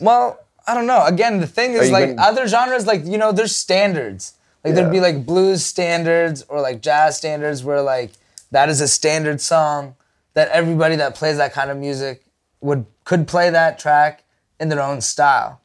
Well, 0.00 0.38
I 0.66 0.74
don't 0.74 0.86
know. 0.86 1.04
Again, 1.04 1.40
the 1.40 1.46
thing 1.46 1.72
is 1.72 1.90
like 1.90 2.16
gonna- 2.16 2.22
other 2.22 2.46
genres, 2.46 2.86
like 2.86 3.04
you 3.04 3.18
know, 3.18 3.32
there's 3.32 3.54
standards. 3.54 4.34
Like 4.64 4.74
there'd 4.74 4.92
be 4.92 5.00
like 5.00 5.26
blues 5.26 5.64
standards 5.64 6.44
or 6.48 6.60
like 6.60 6.80
jazz 6.82 7.16
standards 7.16 7.64
where 7.64 7.82
like 7.82 8.12
that 8.52 8.68
is 8.68 8.80
a 8.80 8.86
standard 8.86 9.40
song 9.40 9.96
that 10.34 10.48
everybody 10.50 10.96
that 10.96 11.14
plays 11.16 11.36
that 11.36 11.52
kind 11.52 11.70
of 11.70 11.76
music 11.76 12.24
would 12.60 12.86
could 13.04 13.26
play 13.26 13.50
that 13.50 13.78
track 13.78 14.22
in 14.60 14.68
their 14.68 14.80
own 14.80 15.00
style. 15.00 15.60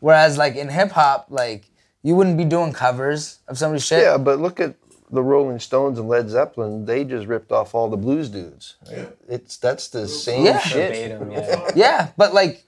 Whereas 0.00 0.36
like 0.36 0.56
in 0.56 0.68
hip 0.68 0.90
hop, 0.90 1.26
like 1.30 1.70
you 2.02 2.14
wouldn't 2.14 2.36
be 2.36 2.44
doing 2.44 2.74
covers 2.74 3.38
of 3.48 3.56
somebody's 3.56 3.86
shit. 3.86 4.02
Yeah, 4.02 4.18
but 4.18 4.38
look 4.38 4.60
at 4.60 4.74
the 5.10 5.22
Rolling 5.22 5.58
Stones 5.60 5.98
and 5.98 6.08
Led 6.08 6.28
Zeppelin. 6.30 6.86
They 6.86 7.04
just 7.04 7.26
ripped 7.26 7.52
off 7.52 7.74
all 7.74 7.88
the 7.88 7.96
blues 7.96 8.28
dudes. 8.30 8.76
right? 8.90 9.08
It's 9.28 9.56
that's 9.58 9.88
the 9.88 10.08
same 10.08 10.46
Yeah. 10.46 10.58
shit. 10.60 10.92
Verbatim, 11.18 11.32
yeah. 11.32 11.70
Yeah, 11.76 12.08
but 12.16 12.34
like 12.34 12.64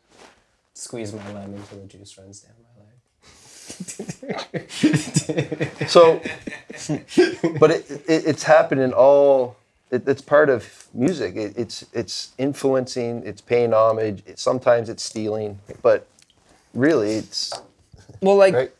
Squeeze 0.74 1.12
my 1.12 1.26
lemon 1.32 1.62
till 1.70 1.78
the 1.80 1.86
juice 1.86 2.18
runs 2.18 2.40
down 2.40 2.52
my 2.62 2.82
leg. 2.82 4.68
So, 5.88 6.20
but 7.60 7.70
it, 7.70 7.90
it, 7.90 8.26
it's 8.26 8.42
happening 8.44 8.92
all. 8.92 9.56
It, 9.90 10.06
it's 10.08 10.22
part 10.22 10.50
of 10.50 10.86
music. 10.94 11.36
It, 11.36 11.54
it's 11.56 11.84
it's 11.92 12.32
influencing. 12.38 13.22
It's 13.24 13.40
paying 13.40 13.72
homage. 13.72 14.22
It, 14.26 14.38
sometimes 14.38 14.88
it's 14.88 15.02
stealing, 15.02 15.60
but 15.82 16.06
really, 16.74 17.12
it's 17.12 17.52
well 18.20 18.36
like 18.36 18.54
right. 18.54 18.72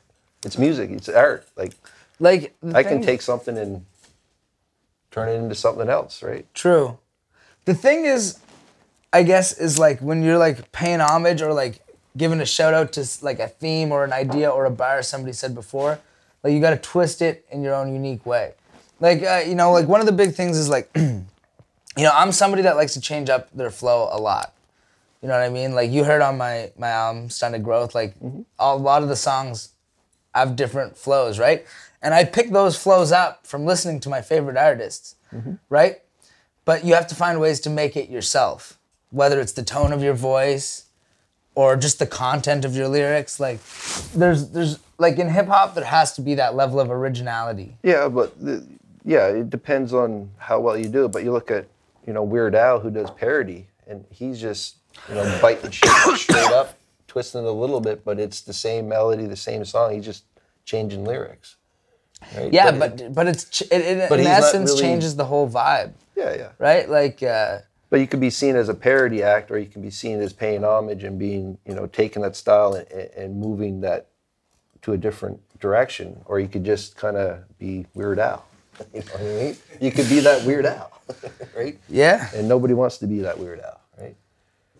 It's 0.44 0.58
music. 0.58 0.90
It's 0.90 1.08
art. 1.08 1.48
Like 1.56 1.72
like 2.18 2.54
I 2.75 2.82
can 2.82 3.02
take 3.02 3.23
something 3.23 3.56
and 3.56 3.85
turn 5.11 5.28
it 5.28 5.35
into 5.35 5.54
something 5.54 5.88
else. 5.88 6.23
Right. 6.23 6.46
True. 6.54 6.99
The 7.64 7.75
thing 7.75 8.04
is, 8.04 8.38
I 9.12 9.23
guess, 9.23 9.58
is 9.58 9.78
like 9.78 10.00
when 10.00 10.23
you're 10.23 10.38
like 10.38 10.73
paying 10.73 11.00
homage 11.00 11.42
or 11.42 11.52
like 11.52 11.80
giving 12.16 12.40
a 12.40 12.46
shout 12.46 12.75
out 12.75 12.92
to 12.92 13.06
like 13.23 13.38
a 13.38 13.49
theme 13.49 13.92
or 13.92 14.04
an 14.04 14.12
idea 14.12 14.49
or 14.49 14.64
a 14.64 14.70
bar 14.70 15.02
somebody 15.02 15.32
said 15.32 15.54
before, 15.54 15.99
like 16.42 16.52
you 16.52 16.61
got 16.61 16.70
to 16.70 16.76
twist 16.76 17.23
it 17.23 17.44
in 17.50 17.62
your 17.62 17.75
own 17.75 17.92
unique 17.92 18.25
way. 18.25 18.54
Like 19.00 19.23
uh, 19.23 19.42
you 19.46 19.54
know, 19.54 19.73
like 19.73 19.88
one 19.88 20.00
of 20.00 20.06
the 20.06 20.12
big 20.12 20.35
things 20.35 20.56
is 20.56 20.68
like, 20.68 20.90
you 20.96 21.25
know, 21.96 22.12
I'm 22.14 22.32
somebody 22.32 22.62
that 22.62 22.76
likes 22.76 22.94
to 22.94 23.00
change 23.00 23.28
up 23.28 23.50
their 23.52 23.70
flow 23.70 24.08
a 24.11 24.18
lot. 24.18 24.54
You 25.23 25.28
know 25.28 25.35
what 25.35 25.44
I 25.44 25.49
mean? 25.49 25.75
Like 25.75 25.90
you 25.90 26.04
heard 26.04 26.23
on 26.23 26.38
my 26.38 26.70
my 26.78 26.88
album, 26.88 27.30
Stunted 27.30 27.64
Growth, 27.64 27.94
like 27.94 28.14
a 28.58 28.76
lot 28.76 29.02
of 29.02 29.08
the 29.08 29.16
songs 29.16 29.70
have 30.35 30.56
different 30.56 30.96
flows, 30.96 31.38
right? 31.38 31.66
And 32.02 32.14
I 32.14 32.24
pick 32.24 32.50
those 32.50 32.76
flows 32.76 33.12
up 33.12 33.46
from 33.46 33.64
listening 33.64 34.00
to 34.00 34.08
my 34.08 34.20
favorite 34.20 34.56
artists, 34.56 35.16
mm-hmm. 35.32 35.54
right? 35.68 36.02
But 36.64 36.84
you 36.84 36.94
have 36.94 37.06
to 37.08 37.14
find 37.14 37.40
ways 37.40 37.60
to 37.60 37.70
make 37.70 37.96
it 37.96 38.10
yourself, 38.10 38.78
whether 39.10 39.40
it's 39.40 39.52
the 39.52 39.62
tone 39.62 39.92
of 39.92 40.02
your 40.02 40.14
voice 40.14 40.86
or 41.54 41.76
just 41.76 41.98
the 41.98 42.06
content 42.06 42.64
of 42.64 42.76
your 42.76 42.88
lyrics. 42.88 43.40
Like, 43.40 43.60
there's 44.14 44.50
there's 44.50 44.78
like 44.98 45.18
in 45.18 45.28
hip 45.28 45.46
hop, 45.46 45.74
there 45.74 45.84
has 45.84 46.12
to 46.14 46.20
be 46.20 46.34
that 46.34 46.54
level 46.54 46.80
of 46.80 46.90
originality. 46.90 47.76
Yeah, 47.82 48.08
but 48.08 48.38
the, 48.40 48.64
yeah, 49.04 49.28
it 49.28 49.50
depends 49.50 49.94
on 49.94 50.30
how 50.38 50.60
well 50.60 50.76
you 50.76 50.88
do 50.88 51.06
it. 51.06 51.12
But 51.12 51.24
you 51.24 51.32
look 51.32 51.50
at 51.50 51.66
you 52.06 52.12
know 52.12 52.22
Weird 52.22 52.54
Al 52.54 52.80
who 52.80 52.90
does 52.90 53.10
parody, 53.10 53.66
and 53.86 54.04
he's 54.10 54.40
just 54.40 54.76
you 55.08 55.14
know 55.14 55.38
biting 55.42 55.70
shit 55.70 55.90
straight 56.16 56.52
up, 56.52 56.78
twisting 57.08 57.42
it 57.42 57.48
a 57.48 57.50
little 57.50 57.80
bit, 57.80 58.04
but 58.04 58.18
it's 58.20 58.40
the 58.40 58.52
same 58.52 58.88
melody, 58.88 59.26
the 59.26 59.36
same 59.36 59.64
song. 59.64 59.94
He's 59.94 60.04
just 60.04 60.24
changing 60.64 61.04
lyrics. 61.04 61.56
Right? 62.37 62.52
Yeah, 62.52 62.68
it- 62.70 62.78
but 62.78 63.14
but 63.14 63.26
it's 63.28 63.61
it, 63.62 63.73
it 63.73 64.08
But 64.08 64.20
in 64.20 64.26
essence 64.26 64.70
really- 64.70 64.82
changes 64.82 65.16
the 65.16 65.25
whole 65.26 65.49
vibe, 65.49 65.92
yeah, 66.16 66.35
yeah. 66.35 66.49
right? 66.58 66.88
Like, 66.88 67.23
uh, 67.23 67.58
But 67.90 68.00
you 68.00 68.06
could 68.06 68.20
be 68.20 68.30
seen 68.30 68.56
as 68.56 68.68
a 68.68 68.75
parody 68.75 69.23
act, 69.23 69.50
or 69.50 69.58
you 69.58 69.66
can 69.66 69.80
be 69.82 69.90
seen 69.90 70.20
as 70.20 70.32
paying 70.32 70.64
homage 70.64 71.04
and 71.04 71.18
being, 71.18 71.58
you 71.66 71.75
know, 71.75 71.87
taking 71.87 72.23
that 72.23 72.35
style 72.37 72.75
and, 72.75 72.87
and 73.16 73.38
moving 73.38 73.80
that 73.82 74.06
to 74.82 74.92
a 74.92 74.96
different 74.99 75.40
direction, 75.61 76.20
or 76.26 76.40
you 76.40 76.49
could 76.49 76.64
just 76.64 76.96
kind 76.96 77.16
of 77.16 77.38
be 77.58 77.87
Weird 77.94 78.18
Al. 78.18 78.44
You 78.92 79.00
know 79.00 79.06
what 79.12 79.20
I 79.20 79.25
mean? 79.25 79.56
You 79.80 79.90
could 79.92 80.08
be 80.08 80.20
that 80.20 80.44
Weird 80.44 80.66
Al, 80.66 80.90
right? 81.56 81.78
yeah. 81.88 82.28
And 82.35 82.46
nobody 82.49 82.75
wants 82.75 82.99
to 82.99 83.06
be 83.06 83.20
that 83.20 83.38
Weird 83.38 83.61
Al? 83.61 83.75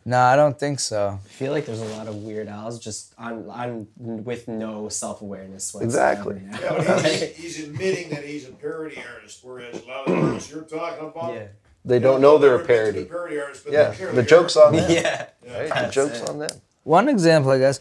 No, 0.09 0.21
I 0.21 0.37
don't 0.37 0.57
think 0.57 0.79
so. 0.79 1.19
I 1.23 1.29
feel 1.29 1.51
like 1.51 1.67
there's 1.67 1.81
a 1.81 1.85
lot 1.97 2.07
of 2.07 2.15
weird 2.23 2.47
owls 2.47 2.79
just 2.79 3.13
on 3.19 3.51
on 3.51 3.89
with 3.99 4.47
no 4.47 4.89
self 4.89 5.21
awareness 5.21 5.75
whatsoever. 5.75 6.39
Exactly. 6.39 6.43
Yeah, 6.63 7.03
he's, 7.03 7.37
he's 7.37 7.65
admitting 7.65 8.11
that 8.11 8.25
he's 8.25 8.49
a 8.49 8.53
parody 8.53 9.03
artist, 9.15 9.41
whereas 9.43 9.83
a 9.83 9.87
lot 9.87 10.07
of 10.07 10.13
the 10.15 10.21
artists 10.23 10.51
you're 10.53 10.63
talking 10.63 11.09
about, 11.09 11.35
Yeah. 11.35 11.47
they 11.85 11.99
don't 11.99 12.21
know 12.21 12.39
they're 12.39 12.55
a 12.55 12.59
Never 12.59 12.67
been 12.69 12.77
to 12.77 12.83
parody. 12.83 13.03
the 13.03 13.07
parody 13.07 13.41
artist, 13.41 13.65
but 13.65 13.73
Yeah, 13.73 13.91
they 13.91 14.05
the 14.13 14.21
are. 14.21 14.23
joke's 14.23 14.57
on 14.57 14.77
them. 14.77 14.87
Yeah. 14.91 15.27
Right? 15.45 15.69
The 15.87 15.91
joke's 15.91 16.23
on 16.23 16.39
them. 16.39 16.51
One 16.85 17.09
example, 17.09 17.51
I 17.51 17.59
guess, 17.59 17.81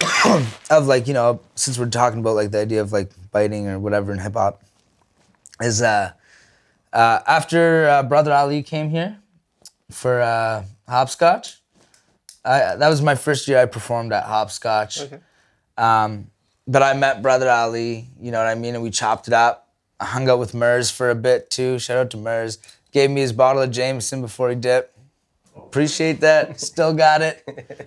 of 0.70 0.86
like 0.86 1.06
you 1.06 1.12
know, 1.12 1.40
since 1.54 1.78
we're 1.78 1.90
talking 1.90 2.20
about 2.20 2.34
like 2.34 2.50
the 2.50 2.60
idea 2.60 2.80
of 2.80 2.92
like 2.92 3.10
biting 3.30 3.68
or 3.68 3.78
whatever 3.78 4.10
in 4.10 4.18
hip 4.20 4.32
hop, 4.32 4.62
is 5.60 5.82
uh, 5.82 6.12
uh, 6.94 7.18
after 7.26 7.86
uh, 7.88 8.02
Brother 8.04 8.32
Ali 8.32 8.62
came 8.62 8.88
here 8.88 9.18
for 9.90 10.22
uh, 10.22 10.64
Hopscotch. 10.88 11.60
I, 12.44 12.76
that 12.76 12.88
was 12.88 13.02
my 13.02 13.14
first 13.14 13.46
year 13.48 13.58
I 13.58 13.66
performed 13.66 14.12
at 14.12 14.24
Hopscotch. 14.24 15.00
Um, 15.76 16.30
but 16.66 16.82
I 16.82 16.94
met 16.94 17.22
Brother 17.22 17.48
Ali, 17.48 18.08
you 18.20 18.30
know 18.30 18.38
what 18.38 18.46
I 18.46 18.54
mean, 18.54 18.74
and 18.74 18.82
we 18.82 18.90
chopped 18.90 19.28
it 19.28 19.34
up. 19.34 19.68
I 20.00 20.04
hung 20.04 20.28
out 20.28 20.38
with 20.38 20.54
Mers 20.54 20.90
for 20.90 21.10
a 21.10 21.14
bit 21.14 21.50
too. 21.50 21.78
Shout 21.78 21.98
out 21.98 22.10
to 22.10 22.16
Mers. 22.16 22.58
Gave 22.92 23.10
me 23.10 23.20
his 23.20 23.32
bottle 23.32 23.62
of 23.62 23.70
Jameson 23.70 24.20
before 24.20 24.48
he 24.50 24.54
dipped. 24.54 24.96
Appreciate 25.56 26.20
that. 26.20 26.60
Still 26.60 26.94
got 26.94 27.20
it. 27.20 27.42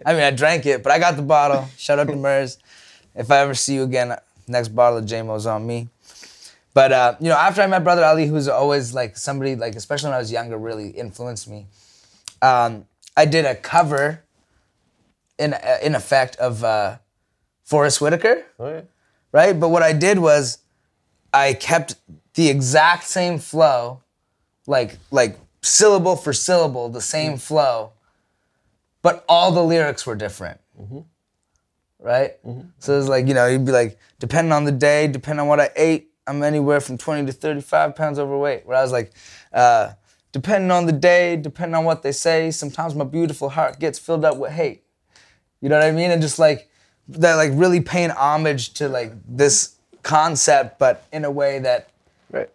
I 0.06 0.14
mean, 0.14 0.24
I 0.24 0.32
drank 0.32 0.66
it, 0.66 0.84
but 0.84 0.92
I 0.92 1.00
got 1.00 1.16
the 1.16 1.22
bottle. 1.22 1.68
Shout 1.78 2.00
out 2.00 2.08
to 2.08 2.16
Mers. 2.16 2.58
If 3.16 3.32
I 3.32 3.40
ever 3.40 3.54
see 3.54 3.76
you 3.76 3.84
again, 3.84 4.16
next 4.48 4.70
bottle 4.70 5.00
of 5.00 5.06
JMO's 5.06 5.46
on 5.46 5.66
me. 5.66 5.90
But 6.74 6.92
uh, 6.92 7.16
you 7.20 7.30
know, 7.30 7.36
after 7.36 7.62
I 7.62 7.68
met 7.68 7.84
Brother 7.84 8.04
Ali, 8.04 8.28
who's 8.28 8.48
always 8.48 8.94
like 8.94 9.18
somebody 9.18 9.56
like, 9.56 9.76
especially 9.76 10.08
when 10.08 10.16
I 10.16 10.20
was 10.20 10.32
younger, 10.32 10.58
really 10.58 10.90
influenced 10.90 11.50
me. 11.50 11.68
Um, 12.42 12.86
I 13.18 13.26
did 13.26 13.46
a 13.46 13.56
cover, 13.56 14.24
in 15.38 15.56
in 15.84 15.96
effect, 15.96 16.36
of 16.38 16.64
uh, 16.64 16.98
Forest 17.64 18.02
Whitaker 18.02 18.46
Oh, 18.60 18.70
yeah. 18.70 18.82
right? 19.32 19.60
But 19.60 19.70
what 19.70 19.84
I 19.84 19.94
did 19.94 20.20
was 20.20 20.60
I 21.34 21.54
kept 21.54 21.96
the 22.36 22.50
exact 22.50 23.04
same 23.06 23.40
flow, 23.40 24.02
like 24.68 24.98
like 25.12 25.38
syllable 25.62 26.16
for 26.16 26.34
syllable, 26.34 26.90
the 26.90 27.02
same 27.02 27.38
flow, 27.38 27.92
but 29.02 29.24
all 29.28 29.52
the 29.52 29.64
lyrics 29.64 30.06
were 30.06 30.16
different. 30.16 30.60
Right? 32.00 32.32
So 32.80 32.98
it's 33.00 33.08
like, 33.08 33.28
you 33.28 33.36
know, 33.36 33.46
you'd 33.46 33.64
be 33.66 33.72
like, 33.72 34.00
depending 34.18 34.52
on 34.52 34.64
the 34.64 34.72
day, 34.72 35.06
depending 35.08 35.42
on 35.42 35.48
what 35.48 35.60
I 35.60 35.70
ate, 35.76 36.10
I'm 36.26 36.42
anywhere 36.42 36.82
from 36.82 36.98
20 36.98 37.28
to 37.28 37.32
35 37.32 37.96
pounds 37.96 38.18
overweight. 38.18 38.66
Where 38.66 38.76
I 38.78 38.82
was 38.82 38.92
like, 38.92 39.12
uh, 39.54 39.92
depending 40.32 40.72
on 40.72 40.86
the 40.86 40.92
day, 40.92 41.36
depending 41.36 41.76
on 41.76 41.86
what 41.86 42.04
they 42.04 42.12
say, 42.12 42.52
sometimes 42.52 42.96
my 42.96 43.04
beautiful 43.06 43.50
heart 43.50 43.80
gets 43.80 44.00
filled 44.00 44.26
up 44.26 44.38
with 44.38 44.52
hate. 44.52 44.84
You 45.62 45.70
know 45.70 45.78
what 45.78 45.88
I 45.88 45.92
mean? 45.92 46.12
And 46.12 46.22
just 46.22 46.40
like 46.40 46.70
that, 47.10 47.36
like 47.36 47.52
really 47.54 47.82
paying 47.82 48.10
homage 48.10 48.74
to 48.76 48.88
like 48.88 49.14
this 49.28 49.76
concept, 50.04 50.80
but 50.80 51.06
in 51.12 51.26
a 51.26 51.32
way 51.32 51.60
that 51.60 51.90
Right. 52.32 52.50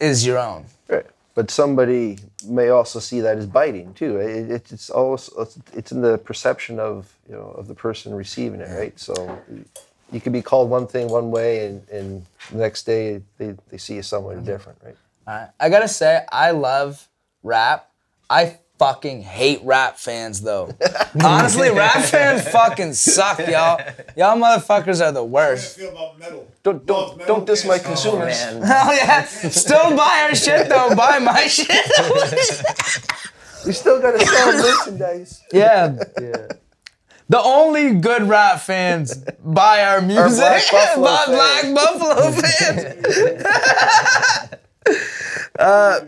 is 0.00 0.26
your 0.26 0.38
own. 0.38 0.64
Right. 0.88 1.06
But 1.34 1.50
somebody 1.50 2.18
may 2.46 2.68
also 2.68 2.98
see 3.00 3.20
that 3.20 3.38
as 3.38 3.46
biting 3.46 3.94
too. 3.94 4.18
It, 4.18 4.50
it, 4.50 4.72
it's 4.72 4.90
also 4.90 5.48
it's 5.72 5.92
in 5.92 6.00
the 6.00 6.18
perception 6.18 6.78
of 6.78 7.12
you 7.28 7.34
know 7.34 7.54
of 7.56 7.68
the 7.68 7.74
person 7.74 8.14
receiving 8.14 8.60
it, 8.60 8.70
right? 8.70 8.98
So 8.98 9.38
you 10.12 10.20
could 10.20 10.32
be 10.32 10.42
called 10.42 10.70
one 10.70 10.86
thing 10.86 11.08
one 11.08 11.30
way, 11.30 11.66
and, 11.66 11.88
and 11.88 12.26
the 12.50 12.58
next 12.58 12.84
day 12.84 13.20
they, 13.38 13.54
they 13.70 13.78
see 13.78 13.94
you 13.96 14.02
somewhere 14.02 14.36
mm-hmm. 14.36 14.46
different, 14.46 14.78
right? 14.84 14.96
Alright. 15.26 15.48
I 15.58 15.68
gotta 15.70 15.88
say, 15.88 16.24
I 16.30 16.50
love 16.52 17.08
rap. 17.42 17.90
I 18.28 18.58
fucking 18.78 19.22
hate 19.22 19.60
rap 19.62 19.96
fans 19.98 20.40
though. 20.42 20.70
Honestly, 21.24 21.70
rap 21.70 22.02
fans 22.04 22.46
fucking 22.48 22.92
suck, 22.94 23.38
y'all. 23.38 23.80
Y'all 24.16 24.36
motherfuckers 24.36 25.00
are 25.04 25.12
the 25.12 25.12
How 25.12 25.12
do 25.12 25.20
you 25.20 25.24
worst. 25.32 25.78
feel 25.78 25.90
about 25.90 26.18
metal? 26.18 26.46
Don't 26.62 26.76
Love 26.78 26.86
don't 26.86 27.18
metal 27.18 27.36
don't 27.36 27.46
diss 27.46 27.64
my 27.64 27.78
bands? 27.78 27.84
consumers. 27.86 28.36
Oh, 28.48 28.60
man. 28.60 28.62
Hell 28.62 28.96
yeah. 28.96 29.24
Still 29.24 29.96
buy 29.96 30.26
our 30.28 30.34
shit 30.34 30.68
though. 30.68 30.94
Buy 30.94 31.18
my 31.20 31.46
shit. 31.46 31.68
We 33.66 33.72
still 33.72 33.98
gotta 33.98 34.20
sell 34.26 34.52
merchandise. 34.52 35.42
yeah. 35.52 35.96
Yeah. 36.20 36.48
The 37.30 37.40
only 37.40 37.94
good 37.94 38.24
rap 38.28 38.60
fans 38.60 39.16
buy 39.42 39.82
our 39.84 40.02
music. 40.02 40.44
Black 40.70 40.72
Buffalo 40.94 41.16
fans. 41.16 41.72
Black 41.72 41.74
Buffalo 41.74 42.32
fans. 42.32 44.54
Uh, 45.58 46.00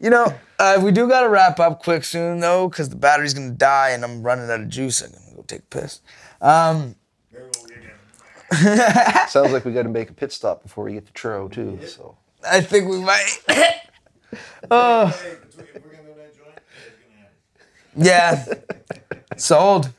you 0.00 0.10
know, 0.10 0.34
uh, 0.58 0.80
we 0.82 0.92
do 0.92 1.08
gotta 1.08 1.28
wrap 1.28 1.58
up 1.60 1.82
quick 1.82 2.04
soon 2.04 2.40
though, 2.40 2.68
because 2.68 2.88
the 2.88 2.96
battery's 2.96 3.34
gonna 3.34 3.50
die 3.50 3.90
and 3.90 4.04
I'm 4.04 4.22
running 4.22 4.50
out 4.50 4.60
of 4.60 4.68
juice. 4.68 5.02
I'm 5.02 5.10
gonna 5.12 5.36
go 5.36 5.42
take 5.42 5.60
a 5.60 5.62
piss. 5.64 6.00
Um, 6.40 6.96
There 7.32 7.44
we 7.44 7.50
go 7.70 7.74
again. 8.60 9.28
Sounds 9.28 9.52
like 9.52 9.64
we 9.64 9.72
got 9.72 9.84
to 9.84 9.88
make 9.88 10.10
a 10.10 10.12
pit 10.12 10.32
stop 10.32 10.62
before 10.62 10.84
we 10.84 10.92
get 10.94 11.06
to 11.06 11.12
Truro 11.12 11.48
too. 11.48 11.78
So 11.86 12.16
I 12.48 12.60
think 12.60 12.88
we 12.88 12.98
might. 13.00 13.38
Hey, 14.32 14.38
between- 14.68 15.66
if 15.74 15.84
we're 15.84 15.90
gonna 15.90 16.02
do 16.04 16.14
that 16.16 16.36
joint, 16.36 16.58
it's 16.86 16.96
gonna 17.04 17.18
happen. 17.20 18.02
Yeah. 18.02 18.44
Sold. 19.36 19.90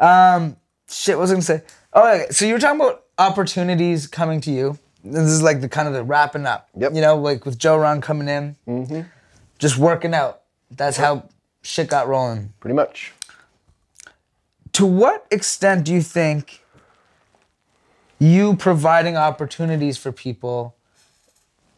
Um, 0.00 0.56
shit, 0.88 1.16
what 1.16 1.22
was 1.22 1.30
I 1.30 1.34
gonna 1.34 1.42
say? 1.42 1.62
Oh, 1.92 2.14
okay. 2.14 2.26
so 2.30 2.46
you 2.46 2.54
were 2.54 2.58
talking 2.58 2.80
about 2.80 3.04
opportunities 3.18 4.06
coming 4.06 4.40
to 4.42 4.50
you. 4.50 4.78
This 5.04 5.28
is 5.30 5.42
like 5.42 5.60
the 5.60 5.68
kind 5.68 5.86
of 5.86 5.92
the 5.92 6.02
wrapping 6.02 6.46
up. 6.46 6.68
Yep. 6.76 6.94
You 6.94 7.02
know, 7.02 7.16
like 7.16 7.44
with 7.44 7.58
Joe 7.58 7.76
Ron 7.76 8.00
coming 8.00 8.26
in, 8.26 8.56
mm-hmm. 8.66 9.02
just 9.58 9.76
working 9.76 10.14
out. 10.14 10.40
That's 10.70 10.96
how 10.96 11.28
shit 11.62 11.88
got 11.88 12.08
rolling. 12.08 12.54
pretty 12.58 12.74
much. 12.74 13.12
To 14.72 14.86
what 14.86 15.26
extent 15.30 15.84
do 15.84 15.92
you 15.92 16.02
think 16.02 16.64
you 18.18 18.56
providing 18.56 19.16
opportunities 19.16 19.98
for 19.98 20.10
people 20.10 20.74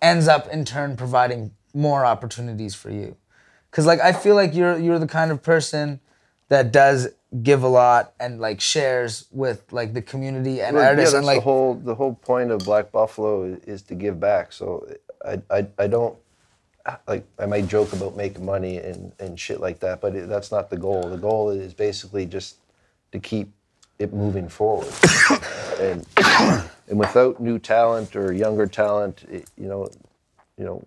ends 0.00 0.28
up 0.28 0.48
in 0.48 0.64
turn 0.64 0.96
providing 0.96 1.50
more 1.74 2.06
opportunities 2.06 2.74
for 2.74 2.90
you? 2.90 3.16
Cause 3.72 3.84
like 3.84 4.00
I 4.00 4.12
feel 4.12 4.36
like 4.36 4.54
you're 4.54 4.78
you're 4.78 4.98
the 4.98 5.08
kind 5.08 5.30
of 5.30 5.42
person 5.42 6.00
that 6.48 6.72
does 6.72 7.08
give 7.42 7.62
a 7.62 7.68
lot 7.68 8.12
and 8.20 8.40
like 8.40 8.60
shares 8.60 9.26
with 9.30 9.72
like 9.72 9.94
the 9.94 10.02
community 10.02 10.60
and 10.60 10.76
Well, 10.76 10.84
yeah, 10.84 10.90
artists 10.90 11.12
that's 11.12 11.18
and 11.18 11.26
like 11.26 11.38
the 11.38 11.42
whole 11.42 11.74
the 11.74 11.94
whole 11.94 12.14
point 12.14 12.50
of 12.50 12.60
Black 12.60 12.92
Buffalo 12.92 13.44
is, 13.44 13.58
is 13.64 13.82
to 13.82 13.94
give 13.94 14.20
back. 14.20 14.52
So 14.52 14.88
I, 15.24 15.42
I 15.50 15.66
I 15.78 15.86
don't 15.86 16.16
like 17.08 17.26
I 17.38 17.46
might 17.46 17.66
joke 17.66 17.92
about 17.92 18.16
making 18.16 18.44
money 18.44 18.78
and 18.78 19.12
and 19.18 19.38
shit 19.38 19.60
like 19.60 19.80
that, 19.80 20.00
but 20.00 20.14
it, 20.14 20.28
that's 20.28 20.52
not 20.52 20.70
the 20.70 20.76
goal. 20.76 21.08
The 21.08 21.16
goal 21.16 21.50
is 21.50 21.74
basically 21.74 22.26
just 22.26 22.56
to 23.12 23.18
keep 23.18 23.52
it 23.98 24.12
moving 24.12 24.48
forward. 24.48 24.92
and 25.80 26.06
and 26.88 26.98
without 26.98 27.40
new 27.40 27.58
talent 27.58 28.14
or 28.14 28.32
younger 28.32 28.66
talent, 28.66 29.24
it, 29.28 29.50
you 29.56 29.66
know, 29.66 29.88
you 30.56 30.64
know, 30.64 30.84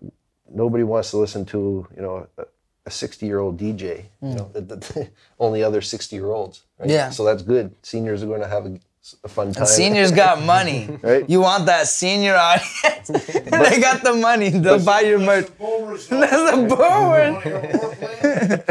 nobody 0.50 0.84
wants 0.84 1.12
to 1.12 1.18
listen 1.18 1.46
to 1.46 1.86
you 1.96 2.02
know. 2.02 2.28
A, 2.38 2.46
a 2.90 2.92
60 2.92 3.26
year 3.26 3.40
old 3.40 3.58
DJ, 3.60 4.06
you 4.22 4.36
know, 4.36 4.50
the, 4.54 4.62
the, 4.62 5.10
only 5.40 5.64
other 5.64 5.80
60 5.82 6.16
year 6.16 6.26
olds. 6.32 6.64
Right? 6.80 6.90
Yeah. 6.90 7.10
So 7.12 7.24
that's 7.24 7.44
good. 7.44 7.74
Seniors 7.84 8.24
are 8.24 8.26
going 8.28 8.42
to 8.42 8.48
have 8.48 8.66
a, 8.66 8.80
a 9.24 9.28
fun 9.28 9.54
time. 9.54 9.66
seniors 9.68 10.12
got 10.12 10.42
money. 10.42 10.90
Right. 11.04 11.30
You 11.30 11.40
want 11.42 11.66
that 11.68 11.88
senior 11.88 12.36
audience. 12.36 13.08
they 13.08 13.80
got 13.80 14.04
the 14.04 14.14
money. 14.14 14.50
They'll 14.50 14.84
buy 14.84 15.02
your 15.02 15.20
merch. 15.20 15.46
That's 15.46 15.58
the 15.58 15.66
boomers. 15.66 16.08
A 16.12 16.16
boomer. 16.16 17.32
Want 17.32 17.44
to 17.44 17.50
hear 17.50 17.62
more 17.78 17.96
plan? 17.96 18.64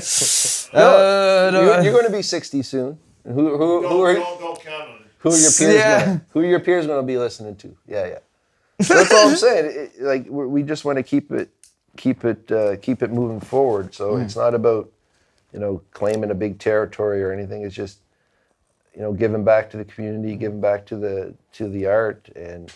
Uh, 0.75 1.51
You're, 1.53 1.83
you're 1.83 1.93
going 1.93 2.07
to 2.07 2.13
be 2.13 2.23
60 2.23 2.63
soon. 2.63 2.99
Who, 3.25 3.33
who, 3.33 3.57
who, 3.59 3.83
Don't, 3.83 4.01
are, 4.01 4.15
don't, 4.15 4.41
don't 4.41 4.61
count 4.63 4.89
on 4.91 4.97
it. 4.97 5.03
who 5.19 5.29
are 5.31 5.37
your 5.37 5.51
peers? 5.51 5.75
Yeah. 5.75 6.05
Gonna, 6.05 6.27
who 6.33 6.41
are 6.41 6.45
your 6.45 6.61
peers 6.61 6.87
going 6.87 7.01
to 7.01 7.07
be 7.07 7.19
listening 7.19 7.57
to? 7.57 7.77
Yeah, 7.87 8.07
yeah. 8.07 8.19
That's 8.79 9.13
all 9.13 9.29
I'm 9.31 9.37
saying. 9.37 9.65
It- 9.67 9.93
it- 9.99 10.03
like 10.03 10.27
we 10.29 10.63
just 10.63 10.85
want 10.85 10.97
to 10.99 11.03
keep 11.03 11.31
it, 11.33 11.51
keep 11.99 12.25
it, 12.25 12.51
uh, 12.51 12.77
keep 12.77 13.03
it 13.03 13.13
moving 13.13 13.41
forward. 13.41 13.95
So 13.95 14.17
hmm. 14.17 14.23
it's 14.23 14.37
not 14.37 14.55
about, 14.55 14.91
you 15.53 15.59
know, 15.59 15.83
claiming 15.91 16.31
a 16.31 16.35
big 16.35 16.59
territory 16.59 17.23
or 17.23 17.33
anything. 17.33 17.63
It's 17.63 17.75
just, 17.75 17.99
you 18.95 19.03
know, 19.03 19.13
giving 19.13 19.45
back 19.45 19.69
to 19.71 19.77
the 19.77 19.85
community, 19.85 20.35
giving 20.37 20.61
back 20.61 20.87
to 20.87 20.97
the 20.97 21.35
to 21.53 21.69
the 21.69 21.87
art, 21.87 22.31
and 22.35 22.73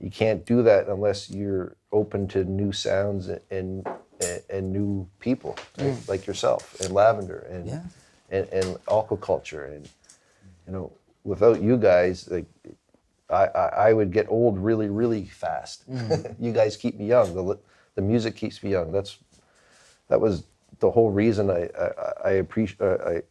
you 0.00 0.10
can't 0.10 0.46
do 0.46 0.62
that 0.62 0.88
unless 0.88 1.30
you're 1.30 1.76
open 1.92 2.26
to 2.28 2.44
new 2.44 2.72
sounds 2.72 3.28
and 3.28 3.86
and, 4.20 4.42
and 4.48 4.72
new 4.72 5.08
people 5.18 5.56
right? 5.78 5.92
Hmm. 5.92 6.10
like 6.10 6.26
yourself 6.26 6.80
and 6.80 6.92
Lavender 6.92 7.46
and 7.50 7.66
Yeah. 7.66 7.82
and, 8.30 8.48
and 8.48 8.76
aquaculture 8.86 9.74
and 9.74 9.88
you 10.66 10.72
know 10.72 10.92
without 11.24 11.60
you 11.60 11.76
guys 11.76 12.28
like 12.30 12.46
I, 13.30 13.46
I, 13.46 13.92
would 13.92 14.12
get 14.12 14.26
old 14.28 14.58
really 14.58 14.88
really 14.88 15.24
fast. 15.24 15.84
Hmm. 15.84 16.12
you 16.38 16.52
guys 16.52 16.76
keep 16.76 16.98
me 16.98 17.06
young. 17.06 17.34
The 17.34 17.58
the 17.94 18.02
music 18.02 18.36
keeps 18.36 18.62
me 18.62 18.70
young. 18.70 18.92
That's 18.92 19.18
that 20.08 20.20
was 20.20 20.44
the 20.80 20.90
whole 20.90 21.10
reason 21.10 21.50
I 21.50 21.68
I, 21.78 22.12
I 22.24 22.30
appreciate 22.32 22.80
uh, 22.80 22.98
I 23.06 23.22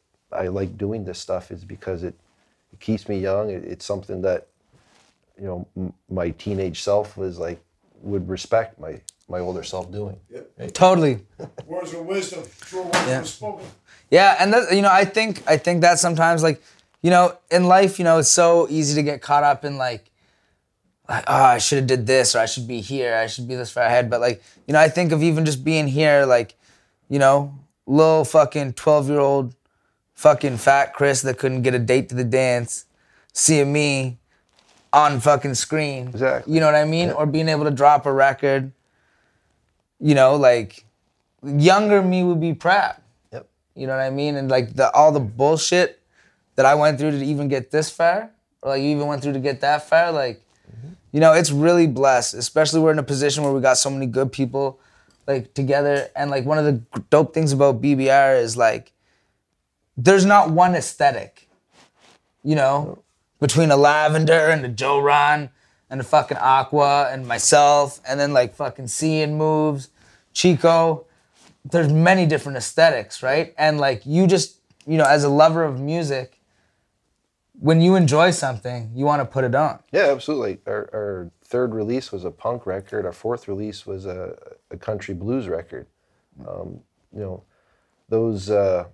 I 0.44 0.48
like 0.48 0.78
doing 0.78 1.06
this 1.06 1.20
stuff 1.20 1.52
is 1.52 1.64
because 1.64 2.04
it 2.04 2.16
it 2.72 2.80
keeps 2.80 3.08
me 3.08 3.20
young. 3.20 3.50
It, 3.50 3.64
it's 3.66 3.86
something 3.86 4.22
that 4.22 4.48
you 5.40 5.46
know 5.46 5.68
m- 5.78 5.94
my 6.10 6.32
teenage 6.32 6.82
self 6.82 7.18
was 7.18 7.38
like 7.40 7.60
would 8.02 8.28
respect 8.30 8.80
my 8.80 9.00
my 9.30 9.40
older 9.40 9.64
self 9.64 9.92
doing. 9.92 10.20
Totally. 10.74 11.20
Words 11.66 11.94
of 11.94 12.06
wisdom, 12.06 12.44
true 12.62 12.84
words 12.84 12.96
Yeah. 13.08 13.22
spoken. 13.24 13.66
Yeah, 14.12 14.36
and 14.40 14.54
that 14.54 14.76
you 14.76 14.82
know, 14.82 14.92
I 14.92 15.06
think 15.06 15.42
I 15.48 15.58
think 15.58 15.82
that 15.82 15.98
sometimes 16.00 16.44
like, 16.44 16.62
you 17.02 17.10
know, 17.10 17.36
in 17.50 17.66
life, 17.68 17.98
you 18.00 18.06
know, 18.06 18.20
it's 18.20 18.30
so 18.30 18.68
easy 18.70 18.96
to 18.96 19.04
get 19.04 19.22
caught 19.22 19.44
up 19.44 19.66
in 19.66 19.78
like 19.78 20.10
like, 21.10 21.24
oh, 21.28 21.44
I 21.44 21.58
should 21.58 21.80
have 21.80 21.88
did 21.88 22.08
this 22.08 22.36
or 22.36 22.40
I 22.40 22.46
should 22.46 22.68
be 22.68 22.82
here, 22.82 23.16
I 23.16 23.28
should 23.28 23.48
be 23.48 23.56
this 23.56 23.72
far 23.72 23.84
ahead. 23.84 24.10
But 24.10 24.22
like, 24.22 24.44
you 24.68 24.74
know, 24.74 24.80
I 24.80 24.90
think 24.90 25.12
of 25.12 25.22
even 25.22 25.46
just 25.46 25.64
being 25.64 25.88
here, 25.88 26.26
like, 26.26 26.56
you 27.10 27.20
know, 27.20 27.58
little 27.86 28.26
fucking 28.26 28.74
12 28.74 29.10
year 29.10 29.20
old 29.20 29.56
fucking 30.14 30.58
fat 30.58 30.94
Chris 30.94 31.22
that 31.24 31.38
couldn't 31.38 31.64
get 31.64 31.74
a 31.74 31.80
date 31.80 32.10
to 32.10 32.16
the 32.16 32.24
dance, 32.24 32.86
seeing 33.34 33.74
me 33.74 34.18
on 34.94 35.20
fucking 35.20 35.56
screen. 35.56 36.08
Exactly. 36.08 36.54
You 36.54 36.60
know 36.60 36.68
what 36.68 36.76
I 36.76 36.86
mean? 36.86 37.10
Or 37.12 37.26
being 37.26 37.50
able 37.50 37.66
to 37.66 37.72
drop 37.72 38.06
a 38.06 38.14
record. 38.14 38.72
You 40.00 40.16
know, 40.16 40.36
like 40.36 40.86
younger 41.44 42.02
me 42.02 42.24
would 42.24 42.40
be 42.40 42.54
proud. 42.54 42.96
Yep. 43.32 43.48
You 43.76 43.88
know 43.88 43.94
what 43.94 44.04
I 44.04 44.10
mean? 44.10 44.36
And 44.36 44.50
like 44.50 44.76
the 44.76 44.92
all 44.92 45.12
the 45.12 45.20
bullshit 45.20 46.02
that 46.56 46.66
I 46.66 46.76
went 46.76 47.00
through 47.00 47.12
to 47.12 47.26
even 47.26 47.48
get 47.48 47.72
this 47.72 47.90
far, 47.90 48.30
or 48.62 48.72
like 48.72 48.82
you 48.82 48.90
even 48.90 49.08
went 49.08 49.24
through 49.24 49.34
to 49.34 49.40
get 49.40 49.62
that 49.62 49.90
far, 49.90 50.12
like 50.12 50.43
you 51.12 51.20
know, 51.20 51.34
it's 51.34 51.52
really 51.52 51.88
blessed. 51.88 52.34
Especially 52.34 52.80
we're 52.80 52.92
in 52.92 53.00
a 53.00 53.04
position 53.04 53.44
where 53.44 53.54
we 53.54 53.62
got 53.62 53.78
so 53.78 53.90
many 53.90 54.06
good 54.06 54.32
people 54.32 54.80
like 55.28 55.54
together. 55.54 56.10
And 56.16 56.30
like 56.32 56.46
one 56.46 56.58
of 56.58 56.66
the 56.66 57.02
dope 57.10 57.34
things 57.34 57.52
about 57.52 57.82
BBR 57.82 58.42
is 58.42 58.58
like 58.58 58.92
there's 59.96 60.26
not 60.26 60.50
one 60.50 60.76
aesthetic. 60.76 61.48
You 62.44 62.56
know, 62.56 63.04
between 63.40 63.72
a 63.72 63.78
lavender 63.78 64.50
and 64.50 64.66
a 64.66 64.70
Joe 64.70 65.00
Ron 65.00 65.50
and 65.90 66.02
a 66.02 66.04
fucking 66.04 66.38
Aqua 66.38 67.10
and 67.12 67.28
myself, 67.28 68.02
and 68.08 68.20
then 68.20 68.34
like 68.34 68.56
fucking 68.56 68.88
seeing 68.88 69.38
moves, 69.38 69.90
Chico. 70.34 71.06
There's 71.64 71.92
many 71.94 72.26
different 72.26 72.58
aesthetics, 72.58 73.24
right? 73.24 73.54
And 73.58 73.80
like 73.80 74.06
you 74.06 74.28
just, 74.28 74.58
you 74.86 74.98
know, 74.98 75.06
as 75.06 75.24
a 75.24 75.30
lover 75.30 75.64
of 75.64 75.80
music, 75.80 76.42
when 77.64 77.80
you 77.80 77.96
enjoy 77.96 78.30
something, 78.30 78.92
you 78.94 79.06
want 79.06 79.22
to 79.22 79.26
put 79.26 79.46
it 79.46 79.56
on. 79.56 79.80
Yeah, 79.94 80.12
absolutely. 80.12 80.58
Our, 80.68 80.90
our 80.94 81.32
third 81.46 81.74
release 81.74 82.12
was 82.12 82.26
a 82.26 82.32
punk 82.32 82.66
record. 82.66 83.06
Our 83.06 83.14
fourth 83.14 83.48
release 83.48 83.86
was 83.86 84.06
a, 84.06 84.38
a 84.70 84.76
country 84.76 85.14
blues 85.14 85.48
record. 85.48 85.88
Um, 86.46 86.82
you 87.14 87.22
know, 87.22 87.44
those 88.10 88.50
uh, 88.50 88.88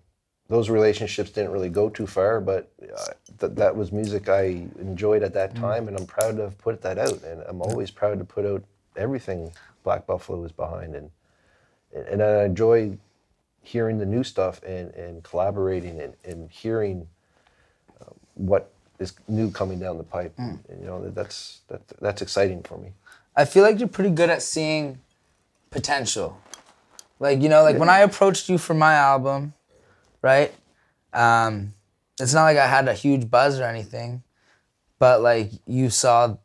those 0.50 0.70
relationships 0.70 1.32
didn't 1.32 1.50
really 1.50 1.70
go 1.70 1.90
too 1.90 2.06
far, 2.06 2.40
but 2.40 2.72
uh, 2.84 3.06
th- 3.40 3.54
that 3.56 3.76
was 3.76 3.92
music 3.92 4.30
I 4.30 4.68
enjoyed 4.80 5.24
at 5.24 5.34
that 5.34 5.56
time, 5.56 5.88
and 5.88 5.98
I'm 5.98 6.06
proud 6.06 6.36
to 6.36 6.44
have 6.44 6.58
put 6.60 6.80
that 6.84 7.00
out. 7.00 7.24
And 7.24 7.42
I'm 7.48 7.64
always 7.64 7.90
proud 7.90 8.20
to 8.20 8.26
put 8.26 8.46
out 8.46 8.64
everything 8.96 9.52
Black 9.84 10.06
Buffalo 10.06 10.44
is 10.44 10.52
behind, 10.52 10.96
and 10.96 11.10
and 11.92 12.22
I 12.22 12.44
enjoy 12.44 13.00
hearing 13.64 13.98
the 13.98 14.06
new 14.06 14.24
stuff 14.24 14.62
and, 14.62 14.92
and 14.94 15.24
collaborating 15.24 16.00
and, 16.00 16.14
and 16.24 16.52
hearing 16.52 17.08
what 18.40 18.72
is 19.00 19.14
new 19.28 19.52
coming 19.52 19.80
down 19.80 19.98
the 19.98 20.04
pipe. 20.04 20.34
And, 20.38 20.60
you 20.80 20.88
know, 20.88 21.10
that's 21.10 21.60
that, 21.68 21.82
that's 22.02 22.22
exciting 22.22 22.64
for 22.64 22.78
me. 22.78 22.92
I 23.36 23.46
feel 23.46 23.64
like 23.64 23.80
you're 23.80 23.88
pretty 23.88 24.10
good 24.10 24.30
at 24.30 24.42
seeing 24.42 25.00
potential. 25.70 26.42
Like, 27.20 27.42
you 27.42 27.50
know, 27.50 27.64
like 27.64 27.78
when 27.78 27.90
I 27.90 28.00
approached 28.00 28.50
you 28.50 28.58
for 28.58 28.74
my 28.74 28.94
album, 28.96 29.54
right? 30.22 30.54
Um, 31.14 31.74
it's 32.20 32.34
not 32.34 32.44
like 32.44 32.58
I 32.58 32.68
had 32.68 32.88
a 32.88 32.94
huge 32.94 33.30
buzz 33.30 33.60
or 33.60 33.64
anything, 33.64 34.24
but 35.00 35.22
like 35.22 35.52
you 35.66 35.90
saw 35.90 36.38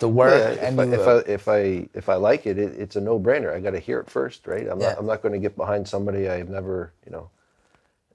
the 0.00 0.08
work 0.08 0.42
Yeah, 0.56 0.66
and 0.66 0.80
if, 0.80 0.86
I, 0.86 0.90
you, 0.90 0.94
if 0.94 1.08
I 1.08 1.32
if 1.32 1.48
I 1.48 1.88
if 1.94 2.08
I 2.08 2.14
like 2.14 2.46
it, 2.46 2.58
it 2.58 2.74
it's 2.78 2.96
a 2.96 3.00
no 3.00 3.18
brainer. 3.18 3.54
I 3.54 3.60
got 3.60 3.70
to 3.70 3.78
hear 3.78 4.00
it 4.00 4.08
first, 4.10 4.46
right? 4.46 4.66
I'm 4.68 4.78
Yeah. 4.80 4.90
not 4.90 4.98
I'm 4.98 5.06
not 5.06 5.22
going 5.22 5.32
to 5.32 5.38
get 5.38 5.56
behind 5.56 5.88
somebody 5.88 6.28
I've 6.28 6.48
never 6.48 6.92
you 7.04 7.12
know. 7.12 7.30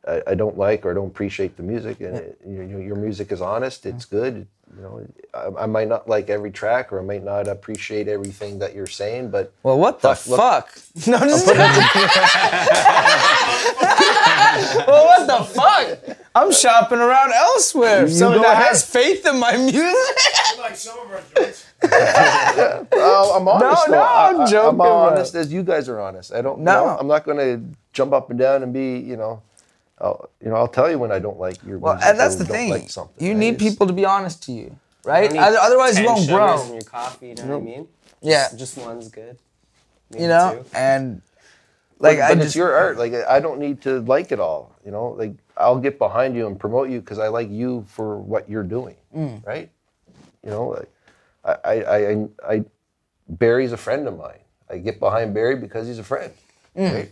I, 0.08 0.22
I 0.28 0.36
don't 0.36 0.58
like 0.58 0.86
or 0.86 0.94
don't 0.94 1.08
appreciate 1.08 1.56
the 1.58 1.64
music, 1.64 2.00
and 2.02 2.16
it, 2.18 2.38
your, 2.46 2.64
your 2.64 2.82
your 2.82 2.96
music 2.96 3.32
is 3.32 3.42
honest. 3.42 3.86
It's 3.86 4.06
good. 4.06 4.48
You 4.76 4.82
know, 4.82 5.08
I, 5.34 5.64
I 5.64 5.66
might 5.68 5.88
not 5.88 6.10
like 6.10 6.30
every 6.32 6.50
track, 6.52 6.92
or 6.92 7.00
I 7.00 7.04
might 7.04 7.24
not 7.24 7.48
appreciate 7.48 8.08
everything 8.08 8.58
that 8.60 8.74
you're 8.76 8.88
saying, 8.88 9.30
but 9.30 9.54
well, 9.64 9.78
what 9.78 10.02
the 10.02 10.10
Look, 10.10 10.28
look. 10.28 10.40
fuck? 10.40 10.78
No, 11.08 11.18
I'm 11.18 11.30
just 11.30 11.48
well, 14.88 15.06
what 15.06 15.28
the 15.28 15.44
fuck? 15.46 16.18
I'm 16.36 16.52
shopping 16.52 17.00
around 17.00 17.32
elsewhere. 17.34 18.02
You 18.02 18.08
Someone 18.14 18.42
that 18.42 18.54
ahead. 18.54 18.68
has 18.68 18.86
faith 18.90 19.26
in 19.26 19.38
my 19.40 19.56
music. 19.58 19.84
I 19.84 20.56
like 20.60 20.76
some 20.76 20.98
of 21.00 21.12
our 21.12 21.22
joints. 21.36 21.66
Oh, 22.94 23.36
I'm 23.40 23.48
honest. 23.48 23.88
no, 23.88 23.94
though. 23.94 24.02
I- 24.02 24.30
I'm 24.30 24.42
I- 24.42 24.46
joking, 24.50 24.70
I'm 24.70 24.78
bro. 24.78 24.92
honest 24.92 25.36
as 25.36 25.52
you 25.54 25.64
guys 25.64 25.88
are 25.90 26.00
honest. 26.00 26.34
I 26.34 26.42
don't. 26.42 26.60
you 26.60 26.66
No. 26.66 26.86
know, 26.86 26.98
I'm 27.00 27.08
not 27.08 27.26
going 27.26 27.38
to 27.38 27.62
jump 27.94 28.14
up 28.14 28.30
and 28.30 28.40
down 28.40 28.64
and 28.64 28.74
be. 28.74 28.98
You 28.98 29.18
know, 29.18 29.42
I'll, 30.04 30.30
you 30.44 30.50
know, 30.50 30.56
I'll 30.56 30.68
tell 30.68 30.90
you 30.92 31.00
when 31.00 31.12
I 31.12 31.20
don't 31.20 31.40
like 31.40 31.64
your 31.66 31.80
Well, 31.80 31.94
music. 31.94 32.10
and 32.10 32.20
that's 32.20 32.36
the 32.36 32.46
thing. 32.46 32.70
Like 32.70 32.90
something, 32.90 33.26
you 33.26 33.32
right? 33.32 33.40
need 33.40 33.56
It's- 33.56 33.70
people 33.72 33.88
to 33.88 33.94
be 33.94 34.06
honest 34.06 34.44
to 34.44 34.52
you, 34.52 34.76
right? 35.06 35.30
Don't 35.30 35.34
need 35.40 35.48
Oth- 35.48 35.58
Otherwise, 35.62 35.98
you 36.00 36.06
won't 36.06 36.20
sugars 36.26 36.30
grow. 36.62 36.64
in 36.68 36.74
your 36.74 36.84
coffee, 36.84 37.28
you 37.30 37.36
know 37.36 37.46
what 37.48 37.56
I 37.58 37.60
mean? 37.62 37.88
Yeah, 38.22 38.48
Just 38.56 38.78
one's 38.78 39.08
good. 39.10 39.38
you 40.18 40.28
know, 40.28 40.60
two. 40.64 40.66
and 40.78 41.22
like 42.00 42.18
but 42.18 42.24
I 42.26 42.28
but 42.30 42.36
just 42.36 42.46
it's 42.48 42.56
your 42.56 42.74
art. 42.76 42.98
Like 42.98 43.14
I 43.14 43.40
don't 43.40 43.60
need 43.60 43.82
to 43.84 44.02
like 44.02 44.32
it 44.32 44.40
all. 44.40 44.76
You 44.86 44.92
know, 44.92 45.10
like 45.18 45.34
I'll 45.58 45.80
get 45.80 45.98
behind 45.98 46.36
you 46.36 46.48
and 46.48 46.60
promote 46.60 46.90
you 46.90 47.00
because 47.00 47.18
I 47.20 47.30
like 47.30 47.50
you 47.50 47.86
for 47.88 48.18
what 48.20 48.50
you're 48.50 48.64
doing, 48.64 48.96
Mm. 49.16 49.46
right? 49.46 49.70
You 50.44 50.50
know, 50.50 50.68
like 50.70 50.90
I, 51.46 51.54
I, 51.64 51.98
I, 51.98 52.28
I, 52.56 52.66
Barry's 53.30 53.72
a 53.72 53.78
friend 53.78 54.08
of 54.08 54.18
mine. 54.18 54.40
I 54.70 54.78
get 54.80 55.00
behind 55.00 55.34
Barry 55.34 55.56
because 55.56 55.88
he's 55.88 56.00
a 56.00 56.04
friend, 56.04 56.34
Mm. 56.78 56.94
right? 56.94 57.12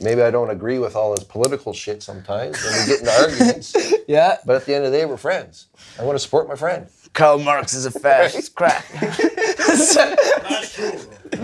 Maybe 0.00 0.22
I 0.22 0.30
don't 0.30 0.50
agree 0.50 0.78
with 0.78 0.96
all 0.96 1.10
his 1.14 1.22
political 1.24 1.72
shit 1.72 2.02
sometimes, 2.02 2.56
and 2.64 2.74
we 2.76 2.86
get 2.86 3.00
into 3.00 3.12
arguments. 3.22 3.76
yeah. 4.08 4.38
But 4.46 4.56
at 4.56 4.64
the 4.66 4.74
end 4.74 4.84
of 4.84 4.90
the 4.92 4.98
day, 4.98 5.04
we're 5.04 5.16
friends. 5.18 5.66
I 5.98 6.04
want 6.04 6.16
to 6.16 6.18
support 6.20 6.48
my 6.48 6.54
friend. 6.56 6.86
Karl 7.12 7.38
Marx 7.38 7.74
is 7.74 7.84
a 7.84 7.90
fascist. 7.90 8.54
Crack. 8.54 8.86
That's 8.98 9.94
true. 10.74 10.98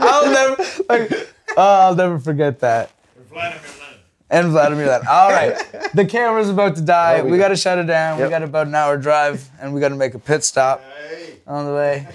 I'll 0.00 0.30
never 0.30 0.64
like. 0.88 1.28
Oh, 1.56 1.80
I'll 1.80 1.94
never 1.94 2.18
forget 2.18 2.60
that. 2.60 2.90
And 3.16 3.26
Vladimir 3.28 3.60
Lenin. 3.62 4.00
And 4.30 4.48
Vladimir 4.50 4.86
Lenin. 4.86 5.06
All 5.08 5.30
right, 5.30 5.56
the 5.94 6.04
camera's 6.04 6.50
about 6.50 6.76
to 6.76 6.82
die. 6.82 7.20
Oh, 7.20 7.24
we 7.24 7.32
we 7.32 7.38
got- 7.38 7.44
got 7.44 7.48
to 7.48 7.56
shut 7.56 7.78
it 7.78 7.84
down. 7.86 8.20
We 8.20 8.28
got 8.28 8.42
about 8.42 8.66
an 8.66 8.74
hour 8.74 8.96
drive, 8.98 9.48
and 9.60 9.72
we 9.72 9.80
got 9.80 9.88
to 9.90 9.96
make 9.96 10.14
a 10.14 10.18
pit 10.18 10.44
stop 10.44 10.82
Hey. 11.08 11.36
on 11.46 11.66
the 11.66 11.72
way. 11.72 12.08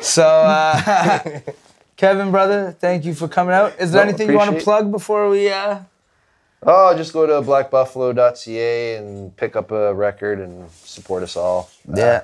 So, 0.00 0.24
uh, 0.26 1.40
Kevin, 1.98 2.30
brother, 2.30 2.76
thank 2.78 3.04
you 3.04 3.12
for 3.12 3.26
coming 3.26 3.52
out. 3.52 3.74
Is 3.80 3.90
there 3.90 4.04
No, 4.04 4.08
anything 4.08 4.30
you 4.30 4.36
want 4.36 4.56
to 4.56 4.62
plug 4.62 4.92
before 4.92 5.28
we? 5.28 5.50
Uh... 5.50 5.80
Oh, 6.62 6.96
just 6.96 7.12
go 7.12 7.26
to 7.26 7.44
blackbuffalo.ca 7.46 8.96
and 8.96 9.36
pick 9.36 9.56
up 9.56 9.72
a 9.72 9.92
record 9.92 10.38
and 10.38 10.70
support 10.70 11.24
us 11.24 11.36
all. 11.36 11.68
Yeah. 11.92 12.22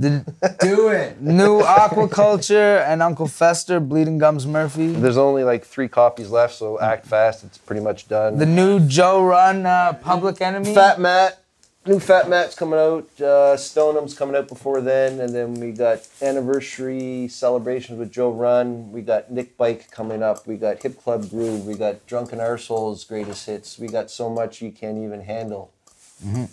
The, 0.00 0.24
do 0.60 0.88
it. 0.88 1.20
New 1.20 1.60
Aquaculture 1.62 2.84
and 2.84 3.00
Uncle 3.00 3.28
Fester, 3.28 3.78
Bleeding 3.78 4.18
Gums 4.18 4.44
Murphy. 4.44 4.88
There's 4.88 5.16
only 5.16 5.44
like 5.44 5.64
three 5.64 5.88
copies 5.88 6.30
left, 6.30 6.54
so 6.56 6.80
act 6.80 7.06
fast. 7.06 7.44
It's 7.44 7.58
pretty 7.58 7.82
much 7.82 8.08
done. 8.08 8.38
The 8.38 8.44
new 8.44 8.80
Joe 8.80 9.22
Run 9.24 9.66
uh, 9.66 9.92
Public 10.02 10.40
Enemy. 10.42 10.74
Fat 10.74 10.98
Matt, 11.00 11.40
new 11.86 12.00
Fat 12.00 12.28
Matt's 12.28 12.54
coming 12.54 12.78
out. 12.78 13.20
Uh, 13.20 13.56
Stoneham's 13.56 14.16
coming 14.16 14.34
out 14.36 14.48
before 14.48 14.80
then, 14.80 15.20
and 15.20 15.34
then 15.34 15.54
we 15.54 15.72
got 15.72 16.06
anniversary 16.20 17.28
celebrations 17.28 17.98
with 17.98 18.10
Joe 18.12 18.30
Run. 18.30 18.90
We 18.92 19.02
got 19.02 19.30
Nick 19.30 19.56
Bike 19.56 19.90
coming 19.90 20.22
up. 20.22 20.46
We 20.46 20.56
got 20.56 20.82
Hip 20.82 21.00
Club 21.02 21.30
Groove. 21.30 21.66
We 21.66 21.74
got 21.74 22.06
Drunken 22.06 22.38
Arseholes 22.38 23.06
greatest 23.06 23.46
hits. 23.46 23.78
We 23.78 23.88
got 23.88 24.10
so 24.10 24.28
much 24.28 24.60
you 24.60 24.72
can't 24.72 24.98
even 24.98 25.22
handle. 25.22 25.72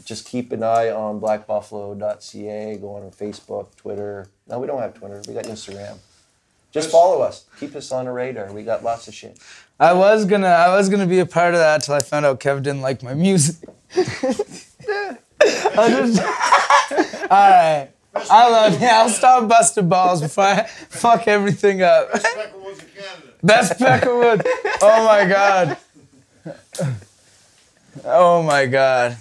Just 0.03 0.27
keep 0.27 0.51
an 0.51 0.61
eye 0.61 0.91
on 0.91 1.21
blackbuffalo.ca. 1.21 2.77
Go 2.77 2.95
on 2.95 3.11
Facebook, 3.11 3.75
Twitter. 3.77 4.27
No, 4.47 4.59
we 4.59 4.67
don't 4.67 4.81
have 4.81 4.93
Twitter. 4.93 5.21
We 5.27 5.33
got 5.33 5.45
Instagram. 5.45 5.97
Just 6.73 6.89
follow 6.91 7.21
us. 7.21 7.45
Keep 7.59 7.75
us 7.75 7.91
on 7.91 8.05
the 8.05 8.12
radar. 8.12 8.51
We 8.51 8.63
got 8.63 8.83
lots 8.83 9.07
of 9.07 9.13
shit. 9.13 9.38
I 9.79 9.93
was 9.93 10.25
gonna 10.25 10.47
I 10.47 10.75
was 10.75 10.89
gonna 10.89 11.05
be 11.05 11.19
a 11.19 11.25
part 11.25 11.53
of 11.53 11.59
that 11.59 11.83
till 11.83 11.93
I 11.93 11.99
found 11.99 12.25
out 12.25 12.39
Kevin 12.39 12.63
didn't 12.63 12.81
like 12.81 13.03
my 13.03 13.13
music. 13.13 13.57
I 13.95 15.89
just, 15.89 16.21
all 17.29 17.49
right. 17.49 17.89
I 18.15 18.49
love 18.49 18.79
you. 18.79 18.88
I'll 18.88 19.09
stop 19.09 19.47
busting 19.47 19.89
balls 19.89 20.21
before 20.21 20.43
I 20.45 20.63
fuck 20.65 21.27
everything 21.27 21.81
up. 21.81 22.12
Becker 22.12 22.57
was 22.59 22.79
a 22.79 22.86
candidate. 22.86 23.41
Best 23.43 23.79
Peckerwood. 23.79 24.45
Oh 24.81 25.05
my 25.05 25.25
god. 25.27 25.77
Oh 28.05 28.41
my 28.41 28.65
god. 28.65 29.17